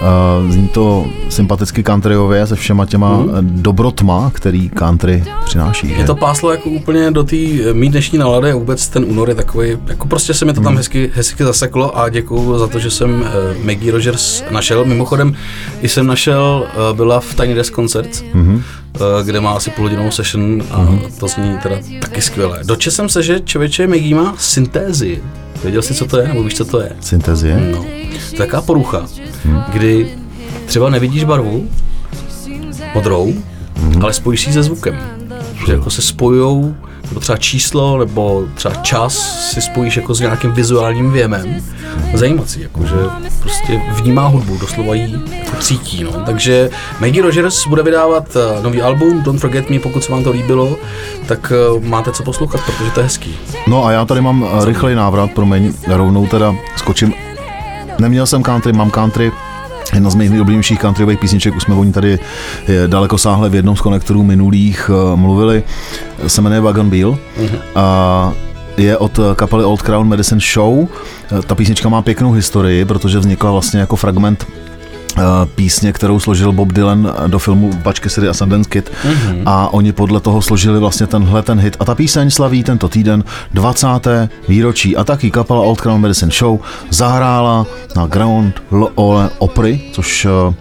uh, 0.01 0.51
zní 0.51 0.67
to 0.67 1.05
sympaticky 1.29 1.83
countryově 1.83 2.47
se 2.47 2.55
všema 2.55 2.85
těma 2.85 3.17
mm. 3.17 3.29
dobrotma, 3.41 4.31
který 4.33 4.69
country 4.69 5.23
přináší. 5.45 5.89
Je 5.89 5.97
že? 5.97 6.03
to 6.03 6.15
páslo 6.15 6.51
jako 6.51 6.69
úplně 6.69 7.11
do 7.11 7.23
té 7.23 7.35
mý 7.73 7.89
dnešní 7.89 8.17
nálady 8.17 8.51
a 8.51 8.55
vůbec 8.55 8.87
ten 8.87 9.05
únor 9.07 9.29
je 9.29 9.35
takový, 9.35 9.77
jako 9.87 10.07
prostě 10.07 10.33
se 10.33 10.45
mi 10.45 10.53
to 10.53 10.61
tam 10.61 10.77
hezky, 10.77 11.11
hezky 11.13 11.43
zaseklo 11.43 11.97
a 11.97 12.09
děkuju 12.09 12.57
za 12.57 12.67
to, 12.67 12.79
že 12.79 12.91
jsem 12.91 13.21
uh, 13.21 13.65
Maggie 13.65 13.91
Rogers 13.91 14.43
našel. 14.51 14.85
Mimochodem, 14.85 15.35
i 15.81 15.89
jsem 15.89 16.07
našel, 16.07 16.67
uh, 16.91 16.97
byla 16.97 17.19
v 17.19 17.35
Tiny 17.35 17.55
Desk 17.55 17.75
Concerts, 17.75 18.23
mm-hmm. 18.33 18.61
Uh, 18.95 19.25
kde 19.25 19.41
má 19.41 19.51
asi 19.51 19.69
půlhodinovou 19.69 20.11
session 20.11 20.63
a 20.71 20.83
mm-hmm. 20.83 21.11
to 21.19 21.27
zní 21.27 21.57
teda 21.63 21.75
taky 22.01 22.21
skvěle. 22.21 22.59
Dočetl 22.63 22.95
jsem 22.95 23.09
se, 23.09 23.23
že 23.23 23.39
člověče 23.39 23.87
Maggie 23.87 24.15
má 24.15 24.35
syntézy. 24.37 25.23
Věděl 25.63 25.81
jsi, 25.81 25.93
co 25.93 26.05
to 26.05 26.19
je, 26.19 26.27
nebo 26.27 26.43
víš, 26.43 26.53
co 26.53 26.65
to 26.65 26.81
je? 26.81 26.91
Syntezie? 26.99 27.71
No, 27.71 27.77
to 27.77 27.89
je 28.31 28.37
taková 28.37 28.61
porucha, 28.61 29.05
kdy 29.73 30.17
třeba 30.65 30.89
nevidíš 30.89 31.23
barvu 31.23 31.69
modrou, 32.95 33.33
ale 34.01 34.13
spojíš 34.13 34.41
si 34.41 34.53
se 34.53 34.63
zvukem. 34.63 34.99
Že 35.65 35.73
jako 35.73 35.89
se 35.89 36.01
spojujou, 36.01 36.75
nebo 37.09 37.19
třeba 37.19 37.37
číslo, 37.37 37.97
nebo 37.97 38.43
třeba 38.55 38.75
čas 38.75 39.13
si 39.51 39.61
spojíš 39.61 39.95
jako 39.95 40.13
s 40.13 40.19
nějakým 40.19 40.51
vizuálním 40.51 41.11
věmem. 41.11 41.63
Zajímací, 42.13 42.61
jako 42.61 42.85
že 42.85 42.95
prostě 43.39 43.81
vnímá 43.91 44.27
hudbu, 44.27 44.57
doslova 44.57 44.95
jí 44.95 45.23
jako 45.31 45.55
cítí. 45.59 46.03
No. 46.03 46.11
Takže 46.11 46.69
Maggie 46.99 47.23
Rogers 47.23 47.67
bude 47.67 47.83
vydávat 47.83 48.23
eh, 48.35 48.63
nový 48.63 48.81
album 48.81 49.23
Don't 49.23 49.41
Forget 49.41 49.69
Me, 49.69 49.79
pokud 49.79 50.03
se 50.03 50.11
vám 50.11 50.23
to 50.23 50.31
líbilo, 50.31 50.77
tak 51.27 51.53
eh, 51.55 51.87
máte 51.87 52.11
co 52.11 52.23
poslouchat, 52.23 52.61
protože 52.65 52.91
to 52.91 52.99
je 52.99 53.03
hezký. 53.03 53.35
No 53.67 53.85
a 53.85 53.91
já 53.91 54.05
tady 54.05 54.21
mám 54.21 54.41
uh, 54.41 54.65
rychlej 54.65 54.95
návrat, 54.95 55.31
promiň, 55.31 55.73
rovnou 55.87 56.27
teda 56.27 56.55
skočím. 56.75 57.13
Neměl 57.99 58.25
jsem 58.25 58.43
country, 58.43 58.73
mám 58.73 58.91
country, 58.91 59.31
Jedna 59.93 60.09
z 60.09 60.15
mých 60.15 60.29
nejoblíbenějších 60.29 60.79
countryových 60.79 61.19
písniček, 61.19 61.55
už 61.55 61.63
jsme 61.63 61.75
o 61.75 61.83
ní 61.83 61.91
tady 61.91 62.19
eh, 62.67 62.87
daleko 62.87 63.17
sáhle 63.17 63.49
v 63.49 63.55
jednom 63.55 63.75
z 63.75 63.81
konektorů 63.81 64.23
minulých 64.23 64.89
uh, 64.89 65.19
mluvili, 65.19 65.63
se 66.27 66.41
jmenuje 66.41 66.61
Wagon 66.61 66.89
Wheel. 66.89 67.17
Mm-hmm. 67.39 67.59
A 67.75 68.33
je 68.79 68.97
od 68.97 69.19
eh, 69.19 69.35
kapely 69.35 69.63
Old 69.63 69.81
Crown 69.81 70.07
Medicine 70.07 70.41
Show. 70.53 70.87
Eh, 71.31 71.41
Ta 71.41 71.55
písnička 71.55 71.89
má 71.89 72.01
pěknou 72.01 72.31
historii, 72.31 72.85
protože 72.85 73.19
vznikla 73.19 73.51
vlastně 73.51 73.79
jako 73.79 73.95
fragment 73.95 74.45
eh, 74.47 74.68
písně, 75.55 75.93
kterou 75.93 76.19
složil 76.19 76.51
Bob 76.51 76.73
Dylan 76.73 77.13
do 77.27 77.39
filmu 77.39 77.73
Bačky 77.73 78.09
City 78.09 78.27
a 78.27 78.33
Sundance 78.33 78.69
Kid 78.69 78.91
mm-hmm. 79.03 79.43
a 79.45 79.73
oni 79.73 79.91
podle 79.91 80.19
toho 80.19 80.41
složili 80.41 80.79
vlastně 80.79 81.07
tenhle 81.07 81.41
ten 81.43 81.59
hit 81.59 81.77
a 81.79 81.85
ta 81.85 81.95
píseň 81.95 82.31
slaví 82.31 82.63
tento 82.63 82.89
týden 82.89 83.23
20. 83.53 83.87
výročí 84.47 84.97
a 84.97 85.03
taky 85.03 85.31
kapela 85.31 85.61
Old 85.61 85.81
Crown 85.81 86.01
Medicine 86.01 86.31
Show 86.31 86.59
zahrála 86.89 87.65
na 87.95 88.07
Ground 88.07 88.55
Ole 88.95 89.29
Opry, 89.37 89.81
což 89.91 90.27
eh, 90.29 90.53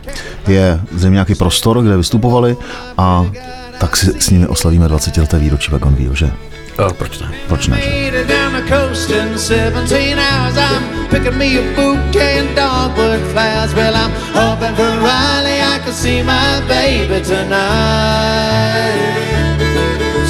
je 0.52 0.80
zřejmě 0.92 1.14
nějaký 1.14 1.34
prostor, 1.34 1.82
kde 1.82 1.96
vystupovali 1.96 2.56
a 2.98 3.26
tak 3.78 3.96
si 3.96 4.20
s 4.20 4.30
nimi 4.30 4.46
oslavíme 4.46 4.88
20. 4.88 5.16
leté 5.16 5.38
výročí 5.38 5.70
Wagon 5.70 5.94
Wheel, 5.94 6.14
že? 6.14 6.30
Ne. 6.78 6.87
Made 7.70 8.14
it 8.14 8.28
down 8.28 8.52
the 8.52 8.62
coast 8.68 9.11
in 9.11 9.37
17 9.37 10.16
hours. 10.16 10.56
I'm 10.56 11.08
picking 11.08 11.37
me 11.37 11.56
a 11.56 11.62
bouquet 11.75 12.38
and 12.38 12.54
dogwood 12.54 13.20
flowers. 13.32 13.75
Well, 13.75 13.97
I'm 13.97 14.12
hoping 14.30 14.76
for 14.76 14.87
Riley. 15.02 15.61
I 15.61 15.80
can 15.82 15.92
see 15.92 16.23
my 16.23 16.61
baby 16.68 17.20
tonight. 17.25 18.94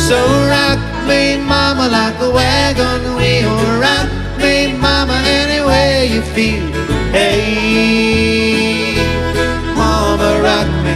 So 0.09 0.17
rock 0.49 0.78
me, 1.07 1.37
mama, 1.37 1.87
like 1.88 2.19
a 2.19 2.31
wagon 2.31 3.14
wheel. 3.14 3.55
Rock 3.78 4.09
me, 4.38 4.73
mama, 4.73 5.21
any 5.26 5.61
way 5.61 6.07
you 6.07 6.23
feel. 6.23 6.64
Hey, 7.12 8.97
mama, 9.76 10.40
rock 10.40 10.69
me. 10.83 10.95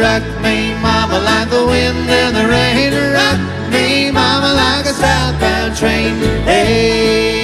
Rock 0.00 0.24
me, 0.42 0.75
mama, 1.16 1.24
like 1.24 1.50
the 1.50 1.66
wind 1.66 2.10
and 2.10 2.36
the 2.36 2.46
rain. 2.48 2.92
Rock 3.12 3.38
me, 3.72 4.10
mama, 4.10 4.52
like 4.54 4.86
a 4.86 4.92
southbound 4.92 5.76
train. 5.76 6.14
Hey, 6.44 7.35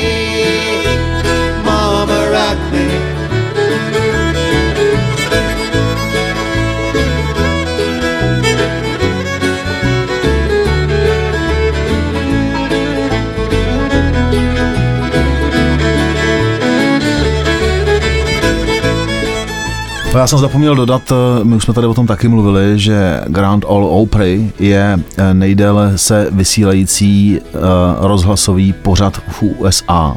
No, 20.14 20.18
Já 20.20 20.26
jsem 20.26 20.38
zapomněl 20.38 20.76
dodat, 20.76 21.12
eh, 21.12 21.44
my 21.44 21.56
už 21.56 21.64
jsme 21.64 21.74
tady 21.74 21.86
o 21.86 21.94
tom 21.94 22.06
taky 22.06 22.28
mluvili, 22.28 22.78
že 22.78 23.20
Grand 23.26 23.64
Ole 23.68 23.86
Opry 23.86 24.52
je 24.58 25.00
eh, 25.16 25.34
nejdéle 25.34 25.98
se 25.98 26.28
vysílající 26.30 27.40
eh, 27.40 27.58
rozhlasový 27.98 28.72
pořad 28.72 29.16
v 29.28 29.42
USA, 29.42 30.16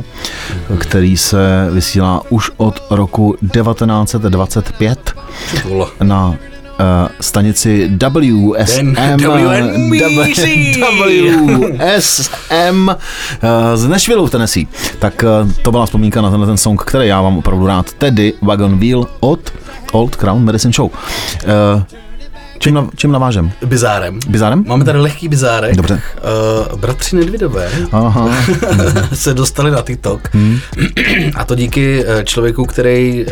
který 0.80 1.18
se 1.18 1.68
vysílá 1.72 2.22
už 2.30 2.52
od 2.58 2.84
roku 2.90 3.36
1925 3.54 5.14
Vole. 5.70 5.88
Na 6.79 7.10
stanici 7.22 7.91
WSM. 7.98 8.96
WSM 11.79 12.89
eh, 12.89 13.77
z 13.77 13.88
Nashville 13.88 14.27
v 14.27 14.29
Tennessee. 14.29 14.67
Tak 15.00 15.24
eh, 15.24 15.27
to 15.62 15.72
byla 15.72 15.86
vzpomínka 15.86 16.22
na 16.22 16.29
tenhle 16.29 16.48
ten 16.48 16.58
song, 16.58 16.84
který 16.84 17.08
já 17.08 17.22
mám 17.22 17.38
opravdu 17.38 17.67
rád, 17.67 17.94
tedy 17.94 18.34
Wagon 18.41 18.79
Wheel 18.79 19.08
od 19.20 19.39
Old 19.91 20.15
Crown 20.15 20.44
Medicine 20.44 20.74
Show. 20.74 20.89
Eh, 21.44 21.84
Čím, 22.60 22.74
nav, 22.74 22.90
čím 22.96 23.12
navážem? 23.12 23.52
Bizárem. 23.66 24.20
Bizárem? 24.28 24.64
Máme 24.68 24.86
tady 24.86 25.00
lehký 25.00 25.28
bizárek. 25.28 25.76
Dobře. 25.76 26.02
Uh, 26.72 26.80
bratři 26.80 27.16
Nedvidové 27.16 27.70
Aha. 27.92 28.30
se 29.14 29.34
dostali 29.34 29.72
na 29.72 29.82
TikTok. 29.82 30.30
A 31.36 31.46
to 31.46 31.56
díky 31.56 32.04
eh, 32.08 32.24
člověku, 32.24 32.66
který 32.66 33.26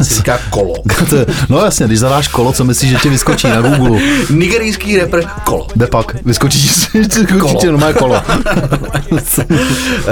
eh, 0.00 0.04
si 0.04 0.14
říká 0.14 0.38
Kolo. 0.50 0.74
No 1.48 1.58
jasně, 1.64 1.86
když 1.86 1.98
zadáš 1.98 2.28
kolo, 2.28 2.52
co 2.52 2.64
myslíš, 2.64 2.90
že 2.90 2.96
ti 2.96 3.08
vyskočí 3.08 3.48
na 3.48 3.60
Google? 3.60 4.00
Nigerijský 4.30 4.98
rapper 4.98 5.24
Kolo. 5.44 5.66
Jde 5.76 5.86
pak, 5.86 6.24
vyskočí 6.24 6.68
ti, 7.60 7.66
normálně 7.66 7.94
kolo. 7.94 8.22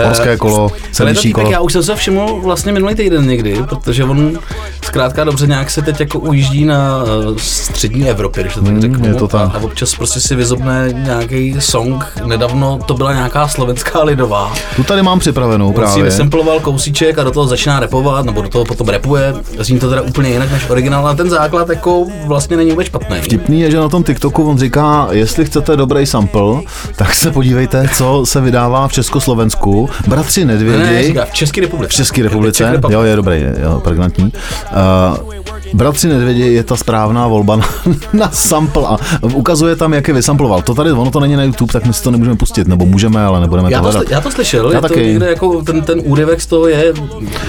Horské 0.05 0.37
kolo, 0.37 0.73
týpek, 0.99 1.33
kolo. 1.33 1.51
já 1.51 1.61
už 1.61 1.73
jsem 1.73 1.83
se 1.83 1.97
všiml 1.97 2.41
vlastně 2.43 2.73
minulý 2.73 2.95
týden 2.95 3.27
někdy, 3.27 3.57
protože 3.69 4.05
on 4.05 4.39
zkrátka 4.85 5.25
dobře 5.25 5.47
nějak 5.47 5.71
se 5.71 5.83
teď 5.83 6.01
jako 6.01 6.19
ujíždí 6.19 6.65
na 6.65 7.05
střední 7.37 8.11
Evropě, 8.39 8.43
když 8.45 8.55
to 8.55 8.61
tak 8.61 8.73
Mm, 8.75 8.81
řeknu. 8.81 9.07
je 9.09 9.15
to 9.15 9.29
tak. 9.29 9.55
A, 9.55 9.59
občas 9.59 9.95
prostě 9.95 10.21
si 10.21 10.35
vyzobne 10.35 10.89
nějaký 10.93 11.57
song. 11.59 12.05
Nedávno 12.25 12.79
to 12.87 12.95
byla 12.95 13.13
nějaká 13.15 13.49
slovenská 13.49 14.03
lidová. 14.03 14.53
Tu 14.77 14.85
tady 14.85 15.03
mám 15.03 15.19
připravenou 15.19 15.67
On 15.69 15.75
si 15.75 15.81
právě. 15.81 16.05
vysamploval 16.05 16.61
kousíček 16.61 17.19
a 17.19 17.25
do 17.25 17.31
toho 17.31 17.47
začíná 17.47 17.81
repovat, 17.81 18.25
nebo 18.27 18.43
do 18.43 18.49
toho 18.49 18.65
potom 18.65 18.89
repuje. 18.89 19.35
Zní 19.59 19.79
to 19.79 19.89
teda 19.91 20.03
úplně 20.03 20.31
jinak 20.31 20.51
než 20.53 20.71
originál, 20.71 21.07
ale 21.07 21.17
ten 21.17 21.31
základ 21.31 21.69
jako 21.69 22.07
vlastně 22.27 22.57
není 22.57 22.71
vůbec 22.71 22.87
špatný. 22.87 23.17
Vtipný 23.21 23.61
je, 23.61 23.71
že 23.71 23.77
na 23.77 23.89
tom 23.89 24.05
TikToku 24.05 24.45
on 24.51 24.59
říká, 24.59 25.09
jestli 25.11 25.45
chcete 25.45 25.77
dobrý 25.77 26.07
sample, 26.07 26.61
tak 26.97 27.15
se 27.15 27.31
podívejte, 27.31 27.89
co 27.97 28.23
se 28.27 28.41
vydává 28.41 28.89
v 28.89 28.93
Československu. 28.93 29.89
Bratři 30.07 30.45
Ne, 30.45 30.55
ne, 30.59 30.67
Nedvědi. 30.67 31.07
říká, 31.09 31.25
v 31.25 31.33
České 31.33 31.61
republice. 31.61 31.93
V 31.93 31.97
České 31.97 32.23
republice, 32.23 32.81
jo, 32.91 33.03
je 33.03 33.17
dobrý, 33.17 33.41
je, 33.41 33.55
jo, 33.63 33.81
pregnantní. 33.85 34.25
Uh, 34.25 35.35
Bratři 35.75 36.09
Nedvědi 36.09 36.43
je 36.43 36.65
ta 36.65 36.77
správná 36.77 37.27
volba 37.29 37.57
na, 37.57 37.67
na 38.13 38.26
sample 38.33 38.87
a 38.87 38.97
ukazuje 39.35 39.77
tam, 39.77 39.93
jak 39.95 40.09
je 40.09 40.15
vysamploval. 40.15 40.63
To 40.63 40.75
tady, 40.75 40.93
ono 40.93 41.11
to 41.11 41.21
není 41.21 41.37
na 41.37 41.43
YouTube, 41.43 41.73
tak 41.73 41.87
my 41.87 41.93
si 41.93 42.03
to 42.03 42.11
nemůžeme 42.11 42.37
pustit, 42.37 42.69
nebo 42.69 42.87
můžeme, 42.87 43.25
ale 43.25 43.41
nebudeme 43.41 43.73
Já 43.73 43.79
to 43.81 43.87
to, 43.87 43.93
hledat. 43.93 44.11
já 44.11 44.21
to 44.21 44.31
slyšel, 44.31 44.71
Já 44.71 44.77
je 44.77 44.83
to 44.83 44.89
taky. 44.89 45.07
někde 45.07 45.29
jako 45.29 45.63
ten, 45.63 45.83
ten 45.83 46.01
úryvek 46.05 46.41
z 46.41 46.47
toho 46.47 46.69
je 46.69 46.93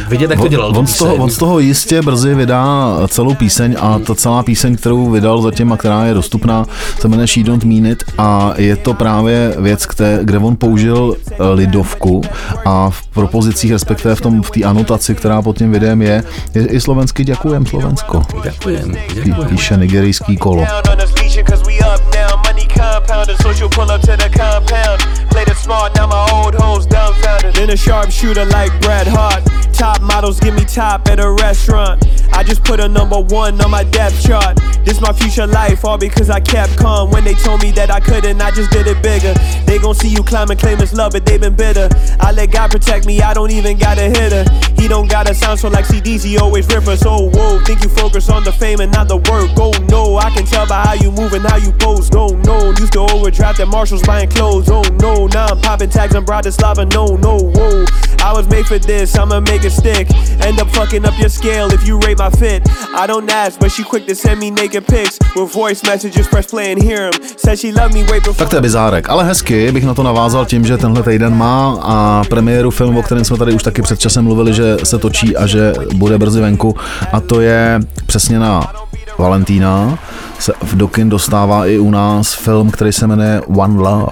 vidět, 0.10 0.32
jak 0.32 0.40
to 0.40 0.48
dělal. 0.48 0.70
On, 0.70 0.78
on, 0.78 0.88
z 0.88 0.98
toho, 0.98 1.16
on 1.16 1.30
z 1.30 1.38
toho 1.38 1.60
jistě 1.60 2.02
brzy 2.02 2.36
vydá 2.36 2.88
celou 3.08 3.34
píseň 3.36 3.76
a 3.80 4.00
ta 4.00 4.16
celá 4.16 4.44
píseň, 4.44 4.76
kterou 4.76 5.10
vydal 5.10 5.42
zatím 5.42 5.72
a 5.74 5.78
která 5.78 6.06
je 6.06 6.14
dostupná, 6.14 6.66
se 7.00 7.08
jmenuje 7.08 7.28
She 7.28 7.44
Don't 7.44 7.64
Mean 7.64 7.86
It 7.86 8.04
a 8.18 8.54
je 8.58 8.76
to 8.76 8.94
právě 8.94 9.56
věc, 9.58 9.86
kde, 9.96 10.20
kde 10.24 10.38
on 10.38 10.56
použil 10.56 11.16
eh, 11.32 11.36
lidovku 11.54 12.22
a 12.66 12.90
v 12.90 13.08
propozicích, 13.08 13.72
respektive 13.72 14.16
v 14.16 14.22
tom 14.22 14.44
v 14.44 14.52
té 14.52 14.64
anotaci, 14.64 15.16
která 15.16 15.42
pod 15.42 15.58
tím 15.58 15.72
videem 15.72 16.02
je, 16.02 16.24
je 16.54 16.66
i 16.68 16.82
slovensky 16.82 17.24
děkujem 17.24 17.66
Slovensko. 17.66 18.22
Děkujem, 18.44 18.96
děkujem. 19.14 19.48
Píše 19.50 19.78
nigerijský 19.78 20.38
kolo. 20.38 20.66
Down 20.68 20.86
on 20.90 21.00
us 21.00 21.14
leeching 21.22 21.46
cause 21.46 21.64
we 21.66 21.80
up 21.80 22.02
now. 22.12 22.36
Money 22.44 22.66
compound 22.66 23.30
and 23.30 23.40
social 23.40 23.70
pull 23.70 23.90
up 23.90 24.02
to 24.02 24.18
the 24.18 24.30
compound. 24.30 25.27
Played 25.38 25.50
it 25.50 25.58
smart, 25.58 25.96
now 25.96 26.08
my 26.08 26.28
old 26.34 26.56
hoes 26.56 26.88
dumbfounded. 26.88 27.54
Then 27.54 27.70
a 27.70 27.78
sharpshooter 27.78 28.46
like 28.46 28.72
Bret 28.82 29.06
Hart. 29.06 29.44
Top 29.72 30.02
models 30.02 30.40
give 30.40 30.56
me 30.56 30.66
top 30.66 31.08
at 31.10 31.20
a 31.20 31.30
restaurant. 31.30 32.04
I 32.34 32.42
just 32.42 32.64
put 32.64 32.80
a 32.80 32.88
number 32.88 33.20
one 33.20 33.62
on 33.62 33.70
my 33.70 33.84
death 33.84 34.20
chart. 34.26 34.58
This 34.84 35.00
my 35.00 35.14
future 35.14 35.46
life, 35.46 35.86
all 35.86 36.00
because 36.00 36.32
I 36.32 36.40
kept 36.40 36.76
calm. 36.78 37.12
When 37.12 37.24
they 37.24 37.36
told 37.36 37.62
me 37.62 37.70
that 37.74 37.92
I 37.92 38.00
couldn't, 38.00 38.42
I 38.42 38.50
just 38.50 38.72
did 38.72 38.88
it 38.88 39.04
bigger. 39.04 39.36
They 39.66 39.78
gon' 39.78 39.94
see 39.94 40.08
you 40.08 40.24
climb 40.24 40.50
and 40.50 40.60
claim 40.60 40.80
it's 40.80 40.94
love, 40.94 41.12
but 41.12 41.24
they 41.26 41.38
been 41.38 41.56
bitter. 41.56 41.88
I 42.20 42.32
let 42.32 42.52
God 42.52 42.72
protect 42.72 43.06
me, 43.06 43.22
I 43.22 43.36
don't 43.36 43.52
even 43.52 43.78
gotta 43.78 44.04
hit 44.04 44.32
her. 44.32 44.46
He 44.82 44.88
don't 44.88 45.08
gotta 45.08 45.36
sound 45.36 45.60
so 45.60 45.68
like 45.68 45.86
CDs, 45.86 46.24
he 46.24 46.38
always 46.40 46.66
rip 46.68 46.88
us. 46.88 47.04
Oh, 47.06 47.30
whoa, 47.30 47.64
think 47.64 47.84
you 47.84 47.90
focus 47.90 48.30
on 48.30 48.44
the 48.44 48.52
fame 48.52 48.80
and 48.80 48.92
not 48.92 49.08
the 49.08 49.18
work. 49.18 49.52
Oh, 49.58 49.74
no, 49.90 50.18
I 50.18 50.32
can 50.32 50.46
tell 50.46 50.66
by 50.66 50.82
how 50.82 50.94
you 50.94 51.12
move 51.12 51.34
and 51.34 51.46
how 51.46 51.58
you 51.58 51.72
pose. 51.74 52.12
No, 52.12 52.28
no, 52.28 52.70
used 52.72 52.94
to 52.94 53.02
overdraft 53.02 53.60
at 53.60 53.68
Marshalls 53.68 54.02
buying 54.04 54.30
clothes. 54.30 54.70
Oh, 54.70 54.82
no, 55.00 55.27
now 55.34 55.48
I'm 55.48 55.60
popping 55.62 55.90
tags 55.90 56.16
on 56.16 56.26
Bratislava. 56.26 56.86
No, 56.94 57.16
no, 57.18 57.38
whoa. 57.38 57.86
I 58.20 58.34
was 58.34 58.48
made 58.50 58.66
for 58.66 58.80
this, 58.80 59.18
I'ma 59.18 59.40
make 59.40 59.64
it 59.64 59.72
stick. 59.72 60.08
End 60.42 60.60
up 60.60 60.70
fucking 60.70 61.06
up 61.06 61.18
your 61.20 61.30
scale 61.30 61.68
if 61.74 61.88
you 61.88 62.00
rate 62.00 62.18
my 62.18 62.30
fit. 62.30 62.68
I 62.96 63.08
don't 63.08 63.30
ask, 63.32 63.60
but 63.60 63.72
she 63.72 63.84
quick 63.84 64.06
to 64.08 64.16
send 64.16 64.40
me 64.40 64.52
naked 64.52 64.86
pics 64.86 65.18
with 65.36 65.54
voice 65.54 65.84
messages. 65.84 66.28
Press 66.28 66.48
play 66.48 66.72
and 66.72 66.84
hear 66.84 67.02
'em. 67.02 67.14
Said 67.38 67.60
she 67.60 67.72
loved 67.72 67.94
me 67.94 68.04
way 68.04 68.20
before. 68.20 68.36
Tak 68.36 68.50
to 68.50 68.56
je 68.56 68.62
bizárek, 68.62 69.10
ale 69.10 69.24
hezky 69.24 69.72
bych 69.72 69.86
na 69.86 69.94
to 69.94 70.04
navázal 70.04 70.46
tím, 70.46 70.66
že 70.66 70.78
tenhle 70.78 71.04
týden 71.04 71.36
má 71.36 71.78
a 71.82 72.24
premiéru 72.30 72.72
film, 72.72 72.98
o 72.98 73.04
kterém 73.04 73.26
jsme 73.26 73.38
tady 73.38 73.54
už 73.54 73.64
taky 73.64 73.82
před 73.82 74.00
časem 74.00 74.24
mluvili, 74.24 74.54
že 74.54 74.78
se 74.84 74.98
točí 74.98 75.38
a 75.38 75.48
že 75.48 75.74
bude 75.96 76.18
brzy 76.18 76.42
venku 76.42 76.76
a 77.12 77.20
to 77.20 77.42
je 77.42 77.80
přesně 78.06 78.40
na 78.40 78.74
Valentína 79.18 80.00
se 80.40 80.54
v 80.64 80.76
dokin 80.76 81.10
dostává 81.10 81.66
i 81.66 81.80
u 81.80 81.92
nás 81.92 82.34
film, 82.34 82.72
který 82.72 82.94
se 82.94 83.08
jmenuje 83.08 83.42
One 83.42 83.82
Love. 83.82 84.12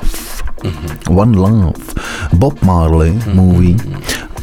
One 1.09 1.37
Love. 1.37 1.73
Bob 2.33 2.63
Marley 2.63 3.19
movie. 3.33 3.75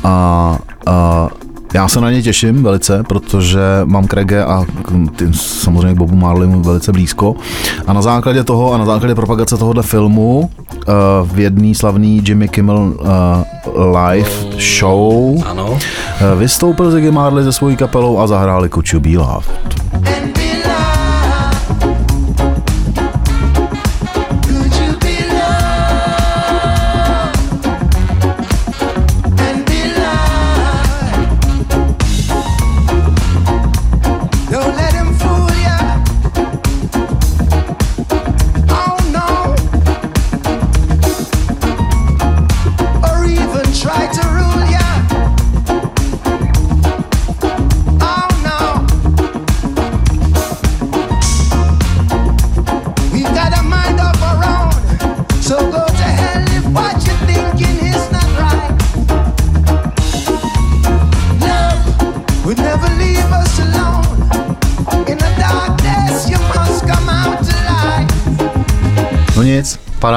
A, 0.04 0.58
a 0.86 1.28
já 1.74 1.88
se 1.88 2.00
na 2.00 2.10
ně 2.10 2.22
těším 2.22 2.62
velice, 2.62 3.02
protože 3.02 3.58
mám 3.84 4.06
k 4.06 4.14
reggae 4.14 4.44
a 4.44 4.64
tím 5.16 5.34
samozřejmě 5.34 5.94
k 5.94 5.98
Bobu 5.98 6.16
Marleymu 6.16 6.62
velice 6.62 6.92
blízko. 6.92 7.34
A 7.86 7.92
na 7.92 8.02
základě 8.02 8.44
toho 8.44 8.72
a 8.72 8.78
na 8.78 8.84
základě 8.84 9.14
propagace 9.14 9.56
tohohle 9.56 9.82
filmu 9.82 10.50
uh, 10.74 11.28
v 11.32 11.38
jedný 11.38 11.74
slavný 11.74 12.22
Jimmy 12.26 12.48
Kimmel 12.48 12.76
uh, 12.78 12.96
live 13.96 14.30
show 14.78 15.42
Ano. 15.46 15.70
uh, 15.70 15.78
vystoupil 16.38 16.90
Ziggy 16.90 17.10
Marley 17.10 17.44
se 17.44 17.52
svojí 17.52 17.76
kapelou 17.76 18.18
a 18.18 18.26
zahráli 18.26 18.70
Be 19.00 19.18
Loved. 19.18 19.50
and 19.94 20.51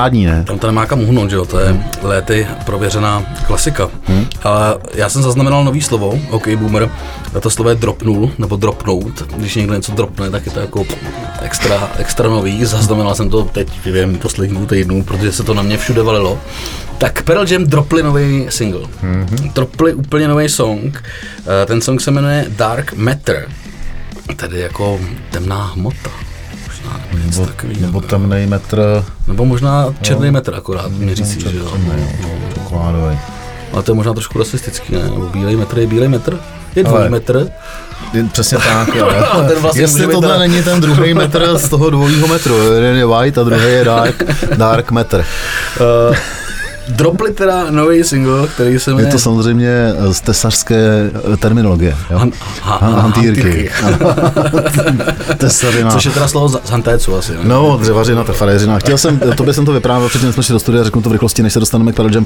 parádní, 0.06 0.26
ne? 0.26 0.44
Tam 0.44 0.60
to 0.60 0.68
nemá 0.68 0.86
kam 0.86 1.02
uhnout, 1.02 1.30
že 1.30 1.36
jo, 1.36 1.46
to 1.46 1.60
je 1.60 1.84
léty 2.02 2.48
prověřená 2.66 3.26
klasika. 3.48 3.90
Hmm. 4.04 4.26
Ale 4.44 4.78
já 4.94 5.10
jsem 5.10 5.22
zaznamenal 5.24 5.64
nový 5.64 5.82
slovo, 5.82 6.20
OK 6.30 6.48
Boomer, 6.56 6.90
a 7.36 7.40
to 7.40 7.50
slovo 7.50 7.70
je 7.70 7.76
dropnul, 7.76 8.32
nebo 8.38 8.56
dropnout. 8.56 9.34
Když 9.38 9.56
někdo 9.56 9.74
něco 9.74 9.92
dropne, 9.92 10.30
tak 10.30 10.46
je 10.46 10.52
to 10.52 10.60
jako 10.60 10.86
extra, 11.42 11.90
extra 11.98 12.30
nový. 12.30 12.66
Zaznamenal 12.66 13.16
jsem 13.16 13.30
to 13.30 13.44
teď 13.44 13.68
během 13.84 14.18
posledních 14.18 14.68
týdnů, 14.70 15.04
protože 15.04 15.32
se 15.32 15.44
to 15.44 15.54
na 15.54 15.62
mě 15.62 15.78
všude 15.78 16.04
valilo. 16.04 16.40
Tak 16.98 17.24
Pearl 17.24 17.46
Jam 17.52 17.64
dropli 17.64 18.04
nový 18.04 18.46
single. 18.50 18.82
Mm-hmm. 18.82 19.54
Dropli 19.54 19.94
úplně 19.94 20.28
nový 20.28 20.50
song. 20.50 21.04
Eh, 21.64 21.66
Ten 21.66 21.82
song 21.82 22.02
se 22.02 22.12
jmenuje 22.12 22.46
Dark 22.50 22.94
Matter. 22.94 23.48
Tedy 24.36 24.60
jako 24.60 25.00
temná 25.32 25.66
hmota. 25.66 26.25
Nebo. 27.26 27.48
Nebo 27.80 28.02
temnej 28.02 28.48
metr 28.48 29.04
Nebo 29.28 29.46
možná 29.46 29.94
černý 30.02 30.32
metr 30.32 30.56
akorát, 30.56 30.92
mě 30.92 31.16
říct, 31.16 31.38
že 31.50 31.58
jo. 31.58 31.78
čokoládový. 32.54 33.20
Ale 33.74 33.84
to 33.84 33.92
je 33.92 33.96
možná 33.96 34.14
trošku 34.14 34.40
rasistický, 34.40 34.94
ne? 34.94 35.04
Nebo 35.04 35.30
bílej 35.30 35.56
metr 35.56 35.80
je 35.80 35.88
bílej 35.88 36.08
metr? 36.10 36.40
Je 36.76 36.84
dvoj 36.84 37.00
Ale- 37.00 37.10
metr? 37.10 37.48
Přesně 38.32 38.58
tak, 38.58 38.96
jo. 38.96 39.10
Ten 39.48 39.60
vlastně 39.60 39.82
Jestli 39.84 40.08
tohle 40.08 40.22
teda- 40.30 40.40
není 40.40 40.64
ten 40.64 40.82
druhý 40.82 41.14
metr 41.14 41.58
z 41.58 41.70
toho 41.70 41.90
dvojího 41.90 42.28
metru, 42.28 42.74
jeden 42.74 42.96
je 42.96 43.06
white 43.06 43.38
a 43.38 43.44
druhý 43.44 43.64
je 43.72 43.84
dark, 43.86 44.24
dark 44.58 44.92
metr. 44.92 45.26
Uh, 46.10 46.16
dropli 46.90 47.32
teda 47.34 47.72
nový 47.72 48.04
single, 48.04 48.48
který 48.48 48.80
se 48.80 48.92
Je 48.92 48.96
jmenuje 48.96 49.12
to 49.12 49.20
samozřejmě 49.20 49.70
z 50.12 50.22
tesařské 50.22 51.12
eh, 51.34 51.38
terminologie. 51.38 51.96
Jo? 52.12 52.18
Han- 52.18 52.32
ha- 52.62 52.78
Han- 52.78 52.94
ha- 52.94 53.02
hantýrky. 53.02 53.70
hantýrky. 53.82 54.06
Tesarina. 55.38 55.92
Což 55.92 56.06
je 56.06 56.12
teda 56.12 56.28
slovo 56.28 56.48
z 56.50 56.70
hantécu 56.70 57.16
asi. 57.16 57.32
ne? 57.32 57.38
No, 57.44 57.78
dřevařina, 57.82 58.24
tefaréřina. 58.24 58.80
Chtěl 58.80 58.98
jsem, 58.98 59.20
tobě 59.20 59.54
jsem 59.54 59.66
to 59.66 59.72
vyprávěl 59.74 60.10
předtím, 60.10 60.34
jsme 60.34 60.44
šli 60.44 60.54
do 60.54 60.60
studia, 60.60 60.84
řeknu 60.84 61.02
to 61.02 61.10
v 61.10 61.12
rychlosti, 61.12 61.44
než 61.44 61.54
se 61.54 61.60
dostaneme 61.60 61.92
k 61.92 61.96
Pearl 61.96 62.16
Jam. 62.16 62.26